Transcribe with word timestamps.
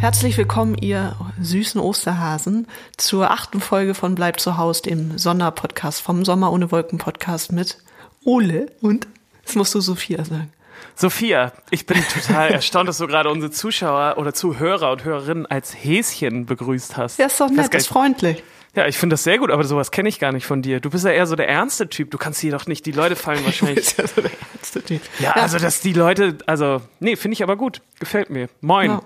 Herzlich 0.00 0.38
willkommen, 0.38 0.76
ihr 0.80 1.16
süßen 1.42 1.80
Osterhasen, 1.80 2.68
zur 2.96 3.32
achten 3.32 3.60
Folge 3.60 3.94
von 3.94 4.14
Bleib 4.14 4.38
zu 4.38 4.56
Haus, 4.56 4.80
dem 4.80 5.18
Sonderpodcast 5.18 6.00
vom 6.00 6.24
Sommer 6.24 6.52
ohne 6.52 6.70
Wolken 6.70 6.98
Podcast 6.98 7.50
mit 7.50 7.78
Ole 8.24 8.70
und, 8.80 9.08
das 9.44 9.56
musst 9.56 9.74
du 9.74 9.80
Sophia 9.80 10.24
sagen. 10.24 10.52
Sophia, 10.94 11.52
ich 11.70 11.84
bin 11.84 11.98
total 12.14 12.50
erstaunt, 12.52 12.88
dass 12.88 12.98
du 12.98 13.08
gerade 13.08 13.28
unsere 13.28 13.50
Zuschauer 13.50 14.18
oder 14.18 14.32
Zuhörer 14.32 14.92
und 14.92 15.02
Hörerinnen 15.02 15.46
als 15.46 15.74
Häschen 15.74 16.46
begrüßt 16.46 16.96
hast. 16.96 17.18
Ja, 17.18 17.26
ist 17.26 17.40
doch 17.40 17.50
nett, 17.50 17.74
ist 17.74 17.88
freundlich. 17.88 18.44
Ja, 18.76 18.86
ich 18.86 18.96
finde 18.96 19.14
das 19.14 19.24
sehr 19.24 19.38
gut, 19.38 19.50
aber 19.50 19.64
sowas 19.64 19.90
kenne 19.90 20.08
ich 20.08 20.20
gar 20.20 20.30
nicht 20.30 20.46
von 20.46 20.62
dir. 20.62 20.78
Du 20.78 20.90
bist 20.90 21.04
ja 21.04 21.10
eher 21.10 21.26
so 21.26 21.34
der 21.34 21.48
ernste 21.48 21.88
Typ. 21.88 22.12
Du 22.12 22.18
kannst 22.18 22.38
hier 22.38 22.52
doch 22.52 22.66
nicht, 22.66 22.86
die 22.86 22.92
Leute 22.92 23.16
fallen 23.16 23.44
wahrscheinlich. 23.44 23.96
ja, 23.96 24.06
so 24.06 24.20
der 24.20 24.30
ernste 24.54 24.82
typ. 24.84 25.02
ja, 25.18 25.32
also 25.32 25.58
dass 25.58 25.80
die 25.80 25.92
Leute, 25.92 26.38
also, 26.46 26.82
nee, 27.00 27.16
finde 27.16 27.32
ich 27.32 27.42
aber 27.42 27.56
gut. 27.56 27.80
Gefällt 27.98 28.30
mir. 28.30 28.48
Moin. 28.60 28.90
Ja. 28.90 29.02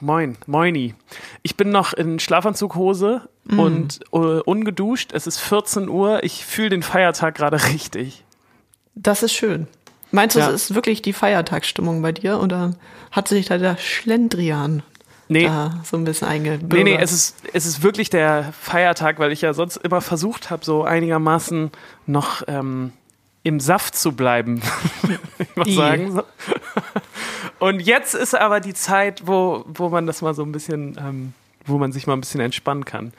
Moin, 0.00 0.36
moini. 0.46 0.94
Ich 1.42 1.56
bin 1.56 1.70
noch 1.70 1.92
in 1.92 2.18
Schlafanzughose 2.18 3.28
mm. 3.44 3.58
und 3.58 4.00
uh, 4.12 4.40
ungeduscht. 4.44 5.12
Es 5.12 5.26
ist 5.26 5.38
14 5.38 5.88
Uhr. 5.88 6.24
Ich 6.24 6.44
fühle 6.44 6.70
den 6.70 6.82
Feiertag 6.82 7.34
gerade 7.34 7.62
richtig. 7.72 8.24
Das 8.94 9.22
ist 9.22 9.32
schön. 9.32 9.66
Meinst 10.10 10.36
du, 10.36 10.40
ja. 10.40 10.50
es 10.50 10.70
ist 10.70 10.74
wirklich 10.74 11.00
die 11.02 11.14
Feiertagsstimmung 11.14 12.02
bei 12.02 12.12
dir 12.12 12.40
oder 12.40 12.74
hat 13.10 13.28
sich 13.28 13.46
da 13.46 13.56
der 13.56 13.78
Schlendrian 13.78 14.82
nee. 15.28 15.44
da 15.44 15.80
so 15.84 15.96
ein 15.96 16.04
bisschen 16.04 16.28
eingebürgert? 16.28 16.72
Nee, 16.72 16.84
nee, 16.84 16.98
es 17.00 17.12
ist, 17.12 17.36
es 17.54 17.64
ist 17.64 17.82
wirklich 17.82 18.10
der 18.10 18.52
Feiertag, 18.52 19.18
weil 19.18 19.32
ich 19.32 19.40
ja 19.40 19.54
sonst 19.54 19.78
immer 19.78 20.02
versucht 20.02 20.50
habe, 20.50 20.64
so 20.64 20.84
einigermaßen 20.84 21.70
noch 22.06 22.42
ähm, 22.46 22.92
im 23.42 23.60
Saft 23.60 23.96
zu 23.96 24.12
bleiben, 24.12 24.62
ich 25.46 25.56
mal 25.56 25.70
sagen. 25.70 26.22
Und 27.58 27.80
jetzt 27.80 28.14
ist 28.14 28.34
aber 28.34 28.60
die 28.60 28.74
Zeit, 28.74 29.26
wo, 29.26 29.64
wo 29.66 29.88
man 29.88 30.06
das 30.06 30.22
mal 30.22 30.34
so 30.34 30.42
ein 30.42 30.52
bisschen, 30.52 30.96
ähm, 30.98 31.32
wo 31.64 31.78
man 31.78 31.92
sich 31.92 32.06
mal 32.06 32.14
ein 32.14 32.20
bisschen 32.20 32.40
entspannen 32.40 32.84
kann. 32.84 33.12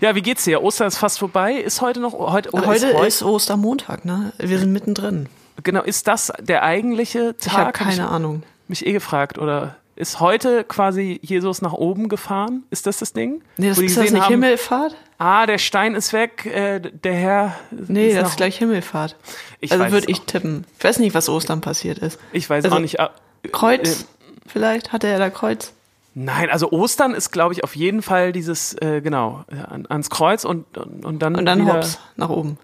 Ja, 0.00 0.14
wie 0.14 0.22
geht's 0.22 0.44
dir? 0.44 0.62
Ostern 0.62 0.88
ist 0.88 0.96
fast 0.96 1.18
vorbei. 1.18 1.54
Ist 1.54 1.80
heute 1.82 2.00
noch 2.00 2.14
heute? 2.14 2.50
Heute 2.52 2.86
ist, 2.86 2.94
heute? 2.94 3.06
ist 3.06 3.22
Ostermontag, 3.22 4.04
ne? 4.04 4.32
Wir 4.38 4.58
sind 4.58 4.72
mittendrin. 4.72 5.28
Genau, 5.62 5.82
ist 5.82 6.08
das 6.08 6.32
der 6.40 6.62
eigentliche 6.62 7.36
Tag? 7.36 7.46
Ich 7.46 7.52
habe 7.52 7.72
keine 7.72 8.02
hab 8.02 8.08
ich 8.08 8.14
Ahnung. 8.14 8.42
Mich 8.68 8.86
eh 8.86 8.92
gefragt 8.92 9.38
oder 9.38 9.76
ist 10.00 10.18
heute 10.18 10.64
quasi 10.64 11.20
Jesus 11.22 11.62
nach 11.62 11.72
oben 11.72 12.08
gefahren? 12.08 12.64
Ist 12.70 12.86
das 12.86 12.98
das 12.98 13.12
Ding? 13.12 13.42
Nee, 13.56 13.68
das 13.68 13.78
ist 13.78 13.96
das 13.96 14.10
nicht 14.10 14.22
haben, 14.22 14.30
Himmelfahrt? 14.30 14.96
Ah, 15.18 15.46
der 15.46 15.58
Stein 15.58 15.94
ist 15.94 16.12
weg, 16.12 16.46
äh, 16.46 16.80
der 16.80 17.14
Herr. 17.14 17.56
Nee, 17.70 18.08
ist 18.08 18.16
das 18.16 18.30
ist 18.30 18.36
gleich 18.36 18.56
Himmelfahrt. 18.56 19.16
Ich 19.60 19.72
also 19.72 19.90
würde 19.92 20.10
ich 20.10 20.22
tippen. 20.22 20.64
Ich 20.78 20.84
weiß 20.84 20.98
nicht, 20.98 21.14
was 21.14 21.28
Ostern 21.28 21.60
passiert 21.60 21.98
ist. 21.98 22.18
Ich 22.32 22.48
weiß 22.48 22.64
also, 22.64 22.76
auch 22.76 22.80
nicht. 22.80 22.98
Ah, 22.98 23.10
Kreuz, 23.52 24.02
äh, 24.02 24.04
vielleicht 24.46 24.92
hatte 24.92 25.06
er 25.06 25.18
da 25.18 25.30
Kreuz. 25.30 25.72
Nein, 26.14 26.50
also 26.50 26.72
Ostern 26.72 27.14
ist, 27.14 27.30
glaube 27.30 27.54
ich, 27.54 27.62
auf 27.62 27.76
jeden 27.76 28.02
Fall 28.02 28.32
dieses, 28.32 28.74
äh, 28.80 29.00
genau, 29.00 29.44
ans 29.88 30.10
Kreuz 30.10 30.44
und, 30.44 30.76
und, 30.76 31.04
und 31.04 31.18
dann. 31.20 31.36
Und 31.36 31.44
dann 31.44 31.60
wieder, 31.60 31.74
hops, 31.74 31.98
nach 32.16 32.30
oben. 32.30 32.58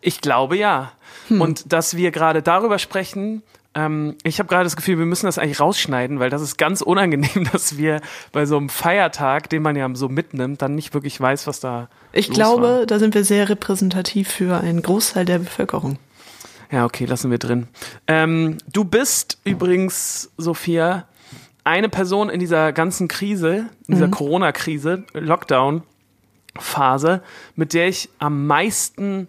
Ich 0.00 0.20
glaube 0.20 0.56
ja. 0.56 0.92
Hm. 1.28 1.40
Und 1.40 1.72
dass 1.72 1.96
wir 1.96 2.10
gerade 2.10 2.42
darüber 2.42 2.78
sprechen, 2.78 3.42
ähm, 3.74 4.16
ich 4.22 4.38
habe 4.38 4.48
gerade 4.48 4.64
das 4.64 4.76
Gefühl, 4.76 4.98
wir 4.98 5.06
müssen 5.06 5.26
das 5.26 5.38
eigentlich 5.38 5.60
rausschneiden, 5.60 6.20
weil 6.20 6.30
das 6.30 6.42
ist 6.42 6.58
ganz 6.58 6.82
unangenehm, 6.82 7.48
dass 7.52 7.78
wir 7.78 8.00
bei 8.32 8.46
so 8.46 8.56
einem 8.56 8.68
Feiertag, 8.68 9.48
den 9.48 9.62
man 9.62 9.76
ja 9.76 9.88
so 9.94 10.08
mitnimmt, 10.08 10.62
dann 10.62 10.74
nicht 10.74 10.94
wirklich 10.94 11.20
weiß, 11.20 11.46
was 11.46 11.60
da. 11.60 11.88
Ich 12.12 12.30
glaube, 12.30 12.62
war. 12.62 12.86
da 12.86 12.98
sind 12.98 13.14
wir 13.14 13.24
sehr 13.24 13.48
repräsentativ 13.48 14.28
für 14.28 14.60
einen 14.60 14.82
Großteil 14.82 15.24
der 15.24 15.38
Bevölkerung. 15.38 15.98
Ja, 16.70 16.84
okay, 16.84 17.04
lassen 17.04 17.30
wir 17.30 17.38
drin. 17.38 17.68
Ähm, 18.06 18.58
du 18.72 18.84
bist 18.84 19.38
übrigens, 19.44 20.30
Sophia, 20.38 21.06
eine 21.64 21.88
Person 21.88 22.30
in 22.30 22.40
dieser 22.40 22.72
ganzen 22.72 23.08
Krise, 23.08 23.66
in 23.86 23.94
dieser 23.94 24.08
mhm. 24.08 24.12
Corona-Krise, 24.12 25.04
Lockdown-Phase, 25.12 27.22
mit 27.56 27.74
der 27.74 27.88
ich 27.88 28.08
am 28.18 28.46
meisten 28.46 29.28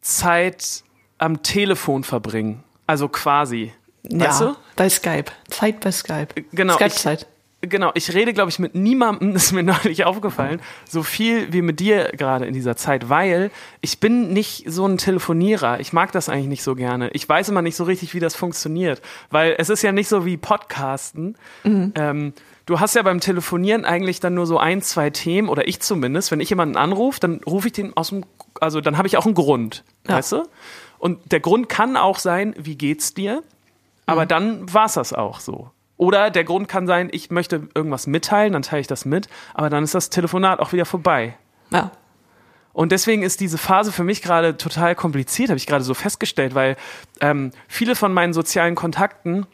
Zeit 0.00 0.84
am 1.18 1.42
Telefon 1.42 2.02
verbringe. 2.02 2.60
Also 2.88 3.08
quasi. 3.08 3.72
Ja, 4.08 4.28
weißt 4.28 4.40
du? 4.40 4.56
bei 4.74 4.88
Skype. 4.88 5.26
Zeit 5.48 5.80
bei 5.80 5.92
Skype. 5.92 6.28
Genau. 6.52 6.74
Skype-Zeit. 6.74 7.26
Genau, 7.60 7.90
ich 7.94 8.14
rede, 8.14 8.32
glaube 8.32 8.50
ich, 8.50 8.60
mit 8.60 8.74
niemandem, 8.74 9.32
das 9.34 9.46
ist 9.46 9.52
mir 9.52 9.62
neulich 9.62 10.04
aufgefallen, 10.04 10.60
so 10.88 11.02
viel 11.02 11.52
wie 11.52 11.60
mit 11.60 11.80
dir 11.80 12.12
gerade 12.16 12.46
in 12.46 12.54
dieser 12.54 12.76
Zeit, 12.76 13.08
weil 13.10 13.50
ich 13.80 14.00
bin 14.00 14.32
nicht 14.32 14.64
so 14.66 14.86
ein 14.86 14.96
Telefonierer. 14.96 15.80
Ich 15.80 15.92
mag 15.92 16.12
das 16.12 16.28
eigentlich 16.28 16.46
nicht 16.46 16.62
so 16.62 16.74
gerne. 16.74 17.10
Ich 17.10 17.28
weiß 17.28 17.50
immer 17.50 17.60
nicht 17.60 17.76
so 17.76 17.84
richtig, 17.84 18.14
wie 18.14 18.20
das 18.20 18.34
funktioniert, 18.34 19.02
weil 19.30 19.54
es 19.58 19.68
ist 19.68 19.82
ja 19.82 19.92
nicht 19.92 20.08
so 20.08 20.24
wie 20.24 20.38
Podcasten. 20.38 21.36
Mhm. 21.64 21.92
Ähm, 21.94 22.32
du 22.64 22.80
hast 22.80 22.94
ja 22.94 23.02
beim 23.02 23.20
Telefonieren 23.20 23.84
eigentlich 23.84 24.20
dann 24.20 24.34
nur 24.34 24.46
so 24.46 24.58
ein, 24.58 24.80
zwei 24.80 25.10
Themen, 25.10 25.48
oder 25.48 25.68
ich 25.68 25.80
zumindest. 25.80 26.30
Wenn 26.30 26.40
ich 26.40 26.48
jemanden 26.48 26.76
anrufe, 26.76 27.20
dann 27.20 27.40
rufe 27.44 27.66
ich 27.66 27.72
den 27.72 27.94
aus 27.96 28.10
dem, 28.10 28.24
also 28.60 28.80
dann 28.80 28.96
habe 28.96 29.08
ich 29.08 29.16
auch 29.18 29.26
einen 29.26 29.34
Grund, 29.34 29.84
ja. 30.06 30.14
weißt 30.14 30.32
du? 30.32 30.44
Und 30.98 31.32
der 31.32 31.40
Grund 31.40 31.68
kann 31.68 31.96
auch 31.96 32.18
sein, 32.18 32.54
wie 32.58 32.76
geht's 32.76 33.14
dir? 33.14 33.42
Aber 34.06 34.24
mhm. 34.24 34.28
dann 34.28 34.74
war's 34.74 34.94
das 34.94 35.12
auch 35.12 35.40
so. 35.40 35.70
Oder 35.96 36.30
der 36.30 36.44
Grund 36.44 36.68
kann 36.68 36.86
sein, 36.86 37.08
ich 37.12 37.30
möchte 37.30 37.68
irgendwas 37.74 38.06
mitteilen, 38.06 38.52
dann 38.52 38.62
teile 38.62 38.80
ich 38.80 38.86
das 38.86 39.04
mit, 39.04 39.28
aber 39.54 39.68
dann 39.68 39.82
ist 39.82 39.94
das 39.94 40.10
Telefonat 40.10 40.60
auch 40.60 40.72
wieder 40.72 40.84
vorbei. 40.84 41.36
Ja. 41.70 41.90
Und 42.72 42.92
deswegen 42.92 43.24
ist 43.24 43.40
diese 43.40 43.58
Phase 43.58 43.90
für 43.90 44.04
mich 44.04 44.22
gerade 44.22 44.56
total 44.56 44.94
kompliziert, 44.94 45.50
habe 45.50 45.56
ich 45.56 45.66
gerade 45.66 45.82
so 45.82 45.94
festgestellt, 45.94 46.54
weil 46.54 46.76
ähm, 47.20 47.50
viele 47.66 47.96
von 47.96 48.12
meinen 48.12 48.32
sozialen 48.32 48.76
Kontakten 48.76 49.46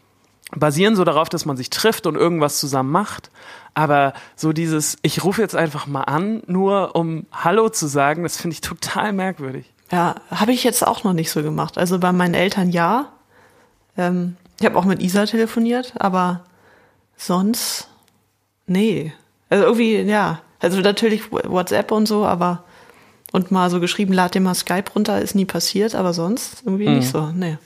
basieren 0.54 0.94
so 0.94 1.04
darauf, 1.04 1.30
dass 1.30 1.46
man 1.46 1.56
sich 1.56 1.70
trifft 1.70 2.06
und 2.06 2.16
irgendwas 2.16 2.60
zusammen 2.60 2.90
macht. 2.90 3.30
Aber 3.72 4.12
so 4.36 4.52
dieses, 4.52 4.98
ich 5.00 5.24
rufe 5.24 5.40
jetzt 5.40 5.56
einfach 5.56 5.86
mal 5.86 6.02
an, 6.02 6.42
nur 6.46 6.94
um 6.94 7.26
Hallo 7.32 7.70
zu 7.70 7.86
sagen, 7.86 8.22
das 8.22 8.36
finde 8.36 8.54
ich 8.54 8.60
total 8.60 9.14
merkwürdig. 9.14 9.72
Ja, 9.94 10.16
habe 10.28 10.50
ich 10.50 10.64
jetzt 10.64 10.84
auch 10.84 11.04
noch 11.04 11.12
nicht 11.12 11.30
so 11.30 11.40
gemacht. 11.44 11.78
Also 11.78 12.00
bei 12.00 12.10
meinen 12.10 12.34
Eltern 12.34 12.68
ja. 12.70 13.12
Ähm, 13.96 14.36
ich 14.58 14.66
habe 14.66 14.76
auch 14.76 14.84
mit 14.84 15.00
Isa 15.00 15.24
telefoniert, 15.24 15.92
aber 16.00 16.42
sonst 17.16 17.88
nee. 18.66 19.12
Also 19.50 19.62
irgendwie, 19.62 20.00
ja. 20.00 20.40
Also 20.58 20.80
natürlich 20.80 21.30
WhatsApp 21.30 21.92
und 21.92 22.06
so, 22.06 22.24
aber 22.24 22.64
und 23.30 23.52
mal 23.52 23.70
so 23.70 23.78
geschrieben, 23.78 24.12
lad 24.12 24.34
dir 24.34 24.40
mal 24.40 24.54
Skype 24.54 24.90
runter, 24.96 25.20
ist 25.20 25.36
nie 25.36 25.44
passiert, 25.44 25.94
aber 25.94 26.12
sonst 26.12 26.64
irgendwie 26.64 26.88
mhm. 26.88 26.96
nicht 26.96 27.08
so, 27.08 27.26
nee. 27.26 27.56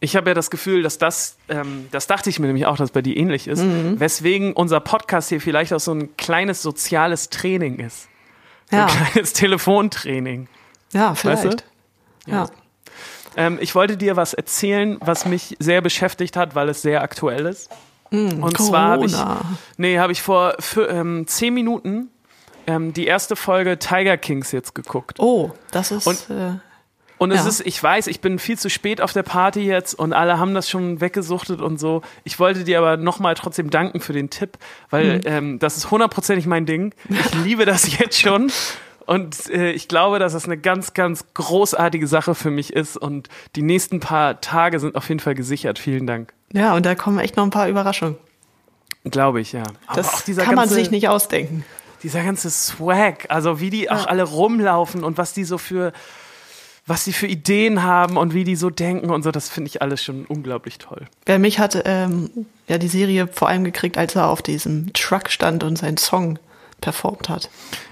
Ich 0.00 0.16
habe 0.16 0.30
ja 0.30 0.34
das 0.34 0.50
Gefühl, 0.50 0.82
dass 0.82 0.98
das, 0.98 1.36
ähm, 1.48 1.86
das 1.92 2.08
dachte 2.08 2.30
ich 2.30 2.40
mir 2.40 2.48
nämlich 2.48 2.66
auch, 2.66 2.76
dass 2.76 2.90
bei 2.90 3.00
dir 3.00 3.16
ähnlich 3.16 3.46
ist, 3.46 3.62
mhm. 3.62 4.00
weswegen 4.00 4.54
unser 4.54 4.80
Podcast 4.80 5.28
hier 5.28 5.40
vielleicht 5.40 5.72
auch 5.72 5.78
so 5.78 5.92
ein 5.92 6.16
kleines 6.16 6.62
soziales 6.62 7.30
Training 7.30 7.78
ist. 7.78 8.08
So 8.72 8.76
ja. 8.76 8.86
ein 8.86 9.12
kleines 9.12 9.34
Telefontraining. 9.34 10.48
Ja, 10.94 11.14
vielleicht. 11.14 11.44
Weißt 11.44 11.64
du? 12.26 12.30
Ja. 12.30 12.36
ja. 12.44 12.50
Ähm, 13.36 13.58
ich 13.60 13.74
wollte 13.74 13.96
dir 13.96 14.16
was 14.16 14.32
erzählen, 14.32 14.96
was 15.00 15.26
mich 15.26 15.56
sehr 15.58 15.80
beschäftigt 15.80 16.36
hat, 16.36 16.54
weil 16.54 16.68
es 16.68 16.82
sehr 16.82 17.02
aktuell 17.02 17.46
ist. 17.46 17.70
Mm, 18.10 18.42
Und 18.42 18.54
Corona. 18.54 18.56
zwar 18.56 18.88
habe 18.90 19.06
ich, 19.06 19.16
nee, 19.76 19.98
habe 19.98 20.12
ich 20.12 20.22
vor 20.22 20.54
für, 20.60 20.88
ähm, 20.88 21.26
zehn 21.26 21.52
Minuten 21.52 22.10
ähm, 22.66 22.92
die 22.92 23.06
erste 23.06 23.36
Folge 23.36 23.78
Tiger 23.78 24.16
Kings 24.16 24.52
jetzt 24.52 24.74
geguckt. 24.74 25.18
Oh, 25.18 25.50
das 25.72 25.90
ist. 25.90 26.06
Und, 26.06 26.30
äh, 26.30 26.52
und 27.18 27.30
es 27.30 27.42
ja. 27.42 27.48
ist, 27.48 27.66
ich 27.66 27.80
weiß, 27.82 28.06
ich 28.06 28.20
bin 28.20 28.38
viel 28.38 28.58
zu 28.58 28.68
spät 28.68 29.00
auf 29.00 29.12
der 29.12 29.22
Party 29.22 29.60
jetzt 29.60 29.94
und 29.94 30.12
alle 30.12 30.38
haben 30.38 30.54
das 30.54 30.68
schon 30.68 31.00
weggesuchtet 31.00 31.60
und 31.60 31.78
so. 31.78 32.02
Ich 32.24 32.38
wollte 32.38 32.64
dir 32.64 32.78
aber 32.78 32.96
nochmal 32.96 33.34
trotzdem 33.34 33.70
danken 33.70 34.00
für 34.00 34.12
den 34.12 34.30
Tipp, 34.30 34.58
weil 34.90 35.18
mhm. 35.18 35.22
ähm, 35.24 35.58
das 35.58 35.76
ist 35.76 35.90
hundertprozentig 35.90 36.46
mein 36.46 36.66
Ding. 36.66 36.94
Ich 37.08 37.34
liebe 37.44 37.64
das 37.64 37.98
jetzt 37.98 38.20
schon 38.20 38.50
und 39.06 39.50
äh, 39.50 39.72
ich 39.72 39.88
glaube, 39.88 40.18
dass 40.18 40.32
das 40.32 40.44
eine 40.46 40.56
ganz, 40.56 40.94
ganz 40.94 41.24
großartige 41.34 42.06
Sache 42.06 42.34
für 42.34 42.50
mich 42.50 42.72
ist. 42.72 42.96
Und 42.96 43.28
die 43.56 43.62
nächsten 43.62 44.00
paar 44.00 44.40
Tage 44.40 44.80
sind 44.80 44.96
auf 44.96 45.08
jeden 45.08 45.20
Fall 45.20 45.34
gesichert. 45.34 45.78
Vielen 45.78 46.06
Dank. 46.06 46.32
Ja, 46.52 46.74
und 46.74 46.86
da 46.86 46.94
kommen 46.94 47.18
echt 47.18 47.36
noch 47.36 47.44
ein 47.44 47.50
paar 47.50 47.68
Überraschungen. 47.68 48.16
Glaube 49.04 49.40
ich, 49.40 49.52
ja. 49.52 49.64
Aber 49.86 49.96
das 49.96 50.24
kann 50.24 50.36
ganze, 50.36 50.54
man 50.54 50.68
sich 50.68 50.90
nicht 50.90 51.08
ausdenken. 51.08 51.64
Dieser 52.02 52.22
ganze 52.22 52.50
Swag, 52.50 53.26
also 53.28 53.60
wie 53.60 53.70
die 53.70 53.90
auch 53.90 54.06
alle 54.06 54.22
rumlaufen 54.22 55.04
und 55.04 55.18
was 55.18 55.34
die 55.34 55.44
so 55.44 55.58
für 55.58 55.92
was 56.86 57.04
sie 57.04 57.14
für 57.14 57.26
Ideen 57.26 57.82
haben 57.82 58.18
und 58.18 58.34
wie 58.34 58.44
die 58.44 58.56
so 58.56 58.68
denken 58.68 59.10
und 59.10 59.22
so, 59.22 59.30
das 59.30 59.48
finde 59.48 59.68
ich 59.68 59.80
alles 59.80 60.02
schon 60.02 60.26
unglaublich 60.26 60.76
toll. 60.76 61.06
Wer 61.24 61.38
mich 61.38 61.58
hat 61.58 61.82
ähm, 61.86 62.30
ja 62.68 62.76
die 62.76 62.88
Serie 62.88 63.26
vor 63.26 63.48
allem 63.48 63.64
gekriegt, 63.64 63.96
als 63.96 64.14
er 64.16 64.28
auf 64.28 64.42
diesem 64.42 64.92
Truck 64.92 65.30
stand 65.30 65.64
und 65.64 65.76
seinen 65.76 65.96
Song 65.96 66.38
performt 66.84 67.28
hat. 67.28 67.48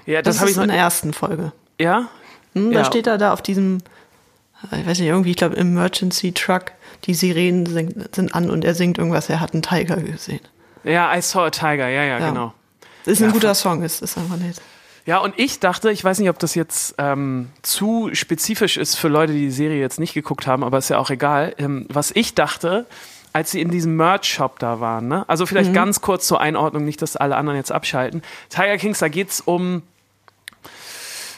Ja, 0.06 0.20
Das, 0.22 0.36
das, 0.36 0.40
habe 0.42 0.50
ich 0.50 0.56
in 0.56 0.68
der 0.68 0.76
ersten 0.78 1.12
Folge. 1.12 1.52
Ja? 1.80 2.08
Hm, 2.54 2.70
Ja. 2.72 2.80
Da 2.80 2.84
steht 2.84 3.06
er 3.06 3.16
da 3.18 3.32
auf 3.32 3.40
diesem, 3.42 3.78
äh, 4.70 4.80
ich 4.80 4.86
weiß 4.86 4.98
nicht, 4.98 5.08
irgendwie, 5.08 5.30
ich 5.30 5.36
glaube, 5.36 5.56
Emergency 5.56 6.32
Truck. 6.32 6.72
Die 7.04 7.14
Sirenen 7.14 7.66
sind, 7.66 8.14
sind 8.14 8.34
an 8.34 8.48
und 8.50 8.64
er 8.64 8.74
singt 8.74 8.98
irgendwas. 8.98 9.28
Er 9.28 9.40
hat 9.40 9.54
einen 9.54 9.62
Tiger 9.62 9.96
gesehen. 9.96 10.40
Ja, 10.84 11.16
I 11.16 11.20
saw 11.22 11.46
a 11.46 11.50
tiger, 11.50 11.88
ja, 11.88 12.04
ja, 12.04 12.18
Ja. 12.18 12.28
genau. 12.28 12.54
Ist 13.04 13.20
Ja, 13.20 13.26
ein 13.28 13.32
guter 13.32 13.54
Song, 13.54 13.82
ist, 13.82 14.02
ist 14.02 14.16
einfach 14.16 14.36
nett. 14.36 14.60
Ja, 15.04 15.18
und 15.18 15.34
ich 15.36 15.58
dachte, 15.58 15.90
ich 15.90 16.04
weiß 16.04 16.20
nicht, 16.20 16.28
ob 16.30 16.38
das 16.38 16.54
jetzt 16.54 16.94
ähm, 16.98 17.48
zu 17.62 18.10
spezifisch 18.12 18.76
ist 18.76 18.94
für 18.96 19.08
Leute, 19.08 19.32
die 19.32 19.40
die 19.40 19.50
Serie 19.50 19.80
jetzt 19.80 19.98
nicht 19.98 20.14
geguckt 20.14 20.46
haben, 20.46 20.62
aber 20.62 20.78
ist 20.78 20.90
ja 20.90 20.98
auch 20.98 21.10
egal. 21.10 21.54
Ähm, 21.58 21.86
was 21.88 22.12
ich 22.14 22.34
dachte, 22.36 22.86
als 23.32 23.50
sie 23.50 23.60
in 23.60 23.70
diesem 23.70 23.96
Merch-Shop 23.96 24.58
da 24.58 24.80
waren, 24.80 25.08
ne? 25.08 25.24
also 25.28 25.46
vielleicht 25.46 25.72
ganz 25.72 26.00
kurz 26.00 26.26
zur 26.26 26.40
Einordnung, 26.40 26.84
nicht, 26.84 27.00
dass 27.02 27.16
alle 27.16 27.36
anderen 27.36 27.56
jetzt 27.56 27.72
abschalten. 27.72 28.22
Tiger 28.50 28.76
Kings, 28.76 28.98
da 28.98 29.08
geht's 29.08 29.40
um, 29.40 29.82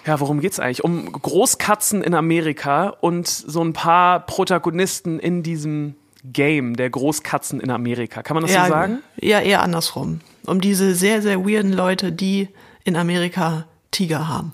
ja, 0.06 0.20
worum 0.20 0.40
geht's 0.40 0.60
eigentlich? 0.60 0.84
Um 0.84 1.10
Großkatzen 1.10 2.02
in 2.02 2.14
Amerika 2.14 2.88
und 3.00 3.28
so 3.28 3.62
ein 3.62 3.72
paar 3.72 4.20
Protagonisten 4.20 5.18
in 5.18 5.42
diesem 5.42 5.94
Game 6.24 6.76
der 6.76 6.90
Großkatzen 6.90 7.60
in 7.60 7.70
Amerika. 7.70 8.22
Kann 8.22 8.34
man 8.34 8.42
das 8.42 8.52
ja, 8.52 8.64
so 8.64 8.70
sagen? 8.72 8.98
Ja, 9.20 9.40
eher 9.40 9.62
andersrum. 9.62 10.20
Um 10.46 10.60
diese 10.60 10.94
sehr, 10.94 11.22
sehr 11.22 11.44
weirden 11.46 11.72
Leute, 11.72 12.12
die 12.12 12.48
in 12.84 12.96
Amerika 12.96 13.66
Tiger 13.90 14.28
haben. 14.28 14.52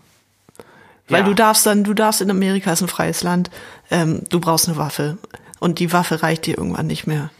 Weil 1.08 1.22
Ja. 1.22 1.26
du 1.26 1.34
darfst 1.34 1.66
dann, 1.66 1.82
du 1.84 1.94
darfst 1.94 2.20
in 2.20 2.31
Amerika, 2.31 2.72
ist 2.72 2.82
ein 2.82 2.88
freies 2.88 3.22
Land, 3.22 3.50
ähm, 3.90 4.22
du 4.31 4.40
brauchst 4.40 4.69
eine 4.69 4.76
Waffe. 4.76 5.19
Und 5.60 5.78
die 5.78 5.92
Waffe 5.92 6.22
reicht 6.22 6.46
dir 6.46 6.58
irgendwann 6.58 6.88
nicht 6.88 7.06
mehr. 7.06 7.30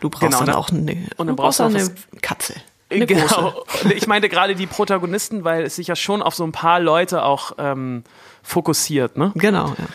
Du 0.00 0.08
brauchst 0.08 0.38
Genau, 0.38 0.44
dann 0.44 0.54
auch 0.54 0.70
eine, 0.70 1.08
und 1.16 1.26
dann 1.26 1.36
brauchst 1.36 1.58
du 1.58 1.64
auch 1.64 1.68
eine 1.68 1.90
Katze. 2.22 2.54
Eine 2.90 3.06
genau. 3.06 3.26
große. 3.26 3.94
Ich 3.94 4.06
meinte 4.06 4.28
gerade 4.28 4.54
die 4.54 4.66
Protagonisten, 4.66 5.44
weil 5.44 5.64
es 5.64 5.76
sich 5.76 5.86
ja 5.86 5.96
schon 5.96 6.22
auf 6.22 6.34
so 6.34 6.44
ein 6.44 6.52
paar 6.52 6.80
Leute 6.80 7.24
auch 7.24 7.52
ähm, 7.58 8.04
fokussiert, 8.42 9.16
ne? 9.16 9.32
Genau, 9.34 9.68
ja. 9.68 9.86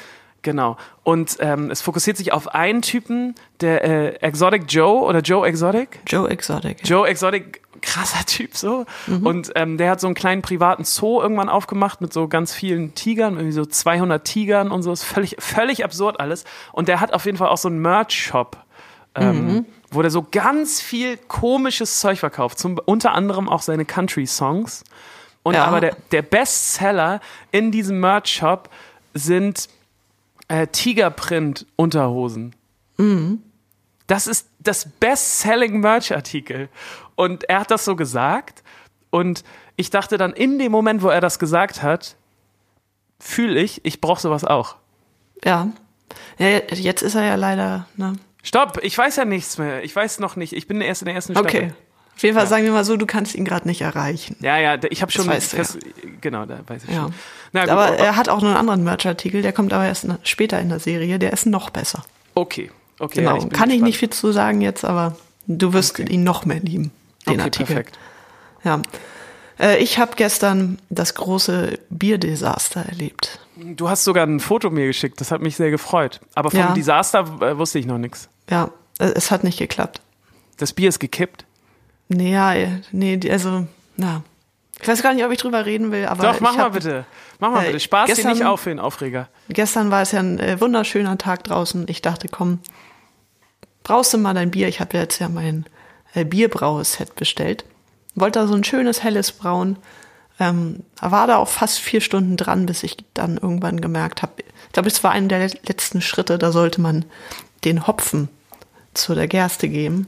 Genau. 0.46 0.78
Und 1.04 1.38
ähm, 1.40 1.72
es 1.72 1.82
fokussiert 1.82 2.18
sich 2.18 2.32
auf 2.32 2.54
einen 2.54 2.84
Typen, 2.84 3.34
der 3.62 3.84
äh, 3.84 4.08
Exotic 4.22 4.66
Joe 4.68 5.02
oder 5.02 5.22
Joe 5.22 5.46
Exotic. 5.48 6.00
Joe 6.06 6.30
Exotic. 6.30 6.88
Joe 6.88 7.08
Exotic, 7.08 7.62
krasser 7.86 8.26
Typ 8.26 8.56
so. 8.58 8.86
Mhm. 9.08 9.26
Und 9.26 9.52
ähm, 9.56 9.78
der 9.78 9.92
hat 9.92 10.02
so 10.02 10.08
einen 10.08 10.16
kleinen 10.16 10.42
privaten 10.42 10.84
Zoo 10.84 11.22
irgendwann 11.22 11.48
aufgemacht 11.50 12.02
mit 12.02 12.12
so 12.12 12.28
ganz 12.28 12.54
vielen 12.54 12.94
Tigern, 12.96 13.36
irgendwie 13.36 13.54
so 13.54 13.66
200 13.66 14.24
Tigern 14.26 14.72
und 14.72 14.84
so. 14.84 14.92
Ist 14.92 15.04
völlig, 15.04 15.36
völlig 15.40 15.84
absurd 15.84 16.20
alles. 16.20 16.44
Und 16.74 16.88
der 16.88 17.00
hat 17.00 17.14
auf 17.14 17.26
jeden 17.26 17.38
Fall 17.38 17.50
auch 17.50 17.58
so 17.58 17.70
einen 17.70 17.80
Merch-Shop. 17.82 18.58
Ähm, 19.16 19.46
Mhm. 19.48 19.66
Wo 19.92 20.02
der 20.02 20.12
so 20.12 20.26
ganz 20.30 20.82
viel 20.82 21.16
komisches 21.16 22.02
Zeug 22.02 22.20
verkauft, 22.20 22.60
zum, 22.60 22.80
unter 22.84 23.14
anderem 23.14 23.48
auch 23.48 23.62
seine 23.62 23.86
Country-Songs. 23.86 24.84
Und 25.44 25.54
Ja. 25.54 25.64
aber 25.66 25.80
der, 25.80 25.96
der 26.12 26.22
Bestseller 26.22 27.22
in 27.52 27.72
diesem 27.72 28.02
Merch-Shop 28.02 28.70
sind 29.14 29.70
äh, 30.50 30.68
Tigerprint-Unterhosen. 30.68 32.56
Das 34.08 34.28
ist 34.28 34.48
das 34.60 34.88
best-selling 35.00 35.80
Merch-Artikel. 35.80 36.70
Und 37.16 37.48
er 37.50 37.62
hat 37.62 37.72
das 37.72 37.86
so 37.86 37.96
gesagt. 37.96 38.64
Und 39.10 39.44
ich 39.76 39.90
dachte 39.90 40.18
dann 40.18 40.34
in 40.34 40.60
dem 40.60 40.72
Moment, 40.72 41.02
wo 41.02 41.10
er 41.10 41.22
das 41.22 41.40
gesagt 41.40 41.82
hat, 41.82 42.16
fühle 43.20 43.60
ich, 43.62 43.84
ich 43.86 44.02
brauche 44.02 44.22
sowas 44.22 44.44
auch. 44.44 44.76
Ja. 45.44 45.70
ja. 46.38 46.48
Jetzt 46.70 47.02
ist 47.02 47.16
er 47.16 47.24
ja 47.24 47.36
leider, 47.36 47.88
ne? 47.96 48.14
Stopp, 48.44 48.80
ich 48.84 48.98
weiß 48.98 49.16
ja 49.16 49.26
nichts 49.26 49.58
mehr. 49.58 49.84
Ich 49.84 49.96
weiß 49.96 50.20
noch 50.20 50.36
nicht. 50.36 50.54
Ich 50.54 50.68
bin 50.68 50.80
erst 50.82 51.02
in 51.02 51.08
der 51.08 51.16
ersten 51.16 51.34
Staffel. 51.34 51.48
Okay. 51.50 51.74
Auf 52.16 52.24
jeden 52.24 52.38
Fall 52.38 52.48
sagen 52.48 52.64
wir 52.64 52.72
mal 52.72 52.86
so, 52.86 52.96
du 52.96 53.06
kannst 53.06 53.36
ihn 53.36 53.44
gerade 53.44 53.68
nicht 53.68 53.82
erreichen. 53.82 54.38
Ja, 54.40 54.58
ja, 54.58 54.78
ich 54.90 55.02
habe 55.02 55.12
schon. 55.12 55.28
weißt 55.28 55.52
du, 55.52 55.58
fest, 55.58 55.80
Genau, 56.22 56.46
da 56.46 56.60
weiß 56.66 56.84
ich 56.86 56.90
Ja. 56.90 57.04
schon. 57.04 57.14
Na 57.52 57.62
gut, 57.62 57.70
aber 57.72 57.86
aber, 57.88 57.98
er 57.98 58.16
hat 58.16 58.30
auch 58.30 58.42
noch 58.42 58.50
einen 58.50 58.58
anderen 58.58 58.84
Merch-Artikel, 58.86 59.42
der 59.42 59.52
kommt 59.52 59.74
aber 59.74 59.86
erst 59.86 60.08
später 60.24 60.60
in 60.62 60.70
der 60.70 60.80
Serie, 60.80 61.20
der 61.20 61.34
ist 61.34 61.46
noch 61.46 61.72
besser. 61.72 62.04
okay, 62.36 62.72
okay. 63.00 63.20
Genau. 63.20 63.34
ja, 63.36 63.40
bin 63.40 63.50
Kann 63.50 63.70
ich 63.70 63.76
gespannt. 63.76 63.84
nicht 63.84 63.98
viel 63.98 64.10
zu 64.12 64.32
sagen 64.32 64.62
jetzt, 64.62 64.86
aber 64.86 65.18
du 65.48 65.74
wirst 65.74 66.00
ihn 66.00 66.24
noch 66.24 66.46
mehr 66.46 66.60
lieben, 66.62 66.92
den 67.28 67.36
Okay, 67.36 67.42
Artikel. 67.44 67.66
perfekt. 67.76 68.00
Ja. 68.64 68.82
Äh, 69.60 69.78
ich 69.78 70.00
habe 70.00 70.14
gestern 70.16 70.80
das 70.90 71.14
große 71.16 71.80
Bierdesaster 71.90 72.82
erlebt. 72.86 73.40
Du 73.56 73.88
hast 73.90 74.04
sogar 74.04 74.26
ein 74.26 74.40
Foto 74.40 74.70
mir 74.70 74.88
geschickt. 74.88 75.22
Das 75.22 75.32
hat 75.32 75.42
mich 75.42 75.56
sehr 75.56 75.72
gefreut. 75.72 76.20
Aber 76.36 76.52
vom 76.52 76.60
Ja. 76.60 76.74
Desaster 76.74 77.20
äh, 77.42 77.58
wusste 77.58 77.80
ich 77.80 77.86
noch 77.86 77.98
nichts. 77.98 78.28
Ja, 78.50 78.70
äh, 79.00 79.06
es 79.16 79.32
hat 79.32 79.44
nicht 79.44 79.58
geklappt. 79.60 80.02
Das 80.58 80.74
Bier 80.74 80.90
ist 80.90 81.00
gekippt. 81.00 81.46
Nee, 82.10 82.34
ja, 82.34 82.54
nee, 82.92 83.20
also, 83.32 83.66
na. 83.98 84.24
Ich 84.82 84.88
weiß 84.88 85.02
gar 85.02 85.14
nicht, 85.14 85.24
ob 85.26 85.32
ich 85.32 85.38
drüber 85.40 85.66
reden 85.66 85.92
will, 85.92 86.06
aber. 86.06 86.24
Doch, 86.24 86.40
mach 86.42 86.52
ich 86.52 86.58
mal 86.58 86.66
hab, 86.66 86.74
bitte. 86.74 87.06
Mach 87.40 87.50
mal 87.52 87.64
äh, 87.64 87.68
bitte. 87.68 87.80
Spaß 87.80 88.08
dir 88.08 88.16
gestern- 88.16 88.34
nicht 88.34 88.46
auf 88.46 88.60
für 88.62 88.70
den 88.70 88.80
Aufreger. 88.80 89.30
Gestern 89.50 89.90
war 89.90 90.02
es 90.02 90.12
ja 90.12 90.20
ein 90.20 90.38
äh, 90.40 90.60
wunderschöner 90.60 91.18
Tag 91.18 91.46
draußen. 91.46 91.86
Ich 91.88 92.02
dachte, 92.02 92.28
komm, 92.28 92.60
brauchst 93.84 94.14
du 94.14 94.18
mal 94.18 94.34
dein 94.34 94.52
Bier? 94.52 94.68
Ich 94.68 94.80
habe 94.82 94.98
jetzt 94.98 95.20
ja 95.20 95.30
mein 95.30 95.66
äh, 95.66 95.70
Bierbraueset 96.24 97.16
bestellt. 97.16 97.66
Wollte 98.16 98.40
da 98.40 98.48
so 98.48 98.54
ein 98.54 98.64
schönes 98.64 99.04
helles 99.04 99.32
Brauen. 99.34 99.78
Ähm, 100.40 100.84
war 101.02 101.28
da 101.28 101.38
auch 101.38 101.48
fast 101.48 101.80
vier 101.80 102.02
Stunden 102.02 102.36
dran, 102.38 102.66
bis 102.66 102.84
ich 102.84 102.98
dann 103.14 103.38
irgendwann 103.38 103.80
gemerkt 103.82 104.22
habe, 104.22 104.34
ich 104.68 104.74
glaube, 104.74 104.90
es 104.90 105.02
war 105.04 105.12
einer 105.12 105.30
der 105.30 105.40
le- 105.48 105.54
letzten 105.66 106.02
Schritte, 106.02 106.38
da 106.38 106.52
sollte 106.52 106.82
man 106.82 107.06
den 107.64 107.88
Hopfen 107.88 108.28
zu 108.94 109.16
der 109.16 109.28
Gerste 109.30 109.70
geben. 109.70 110.08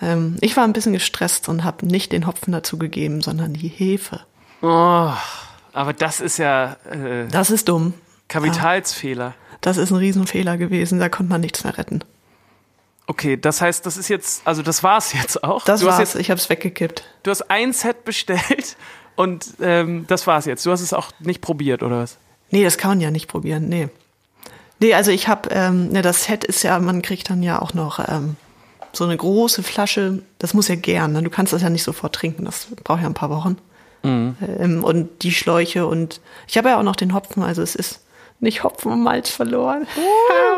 Ähm, 0.00 0.36
ich 0.40 0.56
war 0.56 0.62
ein 0.62 0.72
bisschen 0.72 0.92
gestresst 0.92 1.48
und 1.48 1.64
habe 1.64 1.86
nicht 1.86 2.12
den 2.12 2.26
Hopfen 2.28 2.52
dazu 2.52 2.78
gegeben, 2.78 3.20
sondern 3.20 3.54
die 3.54 3.66
Hefe. 3.66 4.20
Oh, 4.62 5.10
aber 5.72 5.92
das 5.92 6.20
ist 6.20 6.38
ja 6.38 6.76
äh, 6.90 7.26
Das 7.28 7.50
ist 7.50 7.68
dumm. 7.68 7.94
Kapitalsfehler. 8.28 9.34
Das 9.60 9.76
ist 9.76 9.90
ein 9.90 9.96
Riesenfehler 9.96 10.56
gewesen, 10.56 11.00
da 11.00 11.08
konnte 11.08 11.30
man 11.32 11.40
nichts 11.40 11.64
mehr 11.64 11.76
retten. 11.76 12.00
Okay, 13.08 13.36
das 13.36 13.60
heißt, 13.60 13.86
das 13.86 13.96
ist 13.96 14.08
jetzt, 14.08 14.46
also 14.46 14.62
das 14.62 14.82
war's 14.82 15.12
jetzt 15.12 15.44
auch. 15.44 15.64
Das 15.64 15.80
du 15.80 15.86
hast 15.86 15.98
war's, 15.98 16.14
jetzt, 16.14 16.20
ich 16.20 16.30
habe 16.30 16.38
es 16.38 16.50
weggekippt. 16.50 17.04
du 17.22 17.30
hast 17.30 17.42
ein 17.50 17.72
Set 17.72 18.04
bestellt 18.04 18.76
und 19.16 19.54
ähm, 19.60 20.06
das 20.08 20.26
war's 20.26 20.44
jetzt. 20.46 20.66
Du 20.66 20.70
hast 20.72 20.80
es 20.80 20.92
auch 20.92 21.12
nicht 21.20 21.40
probiert 21.40 21.82
oder 21.82 22.00
was? 22.00 22.18
Nee, 22.50 22.64
das 22.64 22.78
kann 22.78 22.90
man 22.90 23.00
ja 23.00 23.10
nicht 23.10 23.28
probieren, 23.28 23.68
nee. 23.68 23.88
Nee, 24.78 24.94
also 24.94 25.10
ich 25.10 25.28
habe, 25.28 25.48
ähm, 25.52 25.88
ne, 25.88 26.02
das 26.02 26.24
Set 26.24 26.44
ist 26.44 26.62
ja, 26.62 26.78
man 26.78 27.00
kriegt 27.02 27.30
dann 27.30 27.42
ja 27.42 27.62
auch 27.62 27.74
noch 27.74 27.98
ähm, 28.08 28.36
so 28.92 29.04
eine 29.04 29.16
große 29.16 29.62
Flasche, 29.62 30.22
das 30.38 30.52
muss 30.52 30.68
ja 30.68 30.74
gern, 30.74 31.12
ne? 31.12 31.22
du 31.22 31.30
kannst 31.30 31.52
das 31.52 31.62
ja 31.62 31.70
nicht 31.70 31.82
sofort 31.82 32.14
trinken, 32.14 32.44
das 32.44 32.66
braucht 32.84 33.00
ja 33.00 33.06
ein 33.06 33.14
paar 33.14 33.30
Wochen. 33.30 33.56
Ähm, 34.06 34.84
und 34.84 35.22
die 35.22 35.32
Schläuche 35.32 35.86
und 35.86 36.20
ich 36.46 36.56
habe 36.56 36.68
ja 36.68 36.78
auch 36.78 36.84
noch 36.84 36.96
den 36.96 37.12
Hopfen, 37.12 37.42
also 37.42 37.62
es 37.62 37.74
ist 37.74 38.00
nicht 38.38 38.62
Hopfen 38.62 38.92
und 38.92 39.02
Malz 39.02 39.30
verloren, 39.30 39.86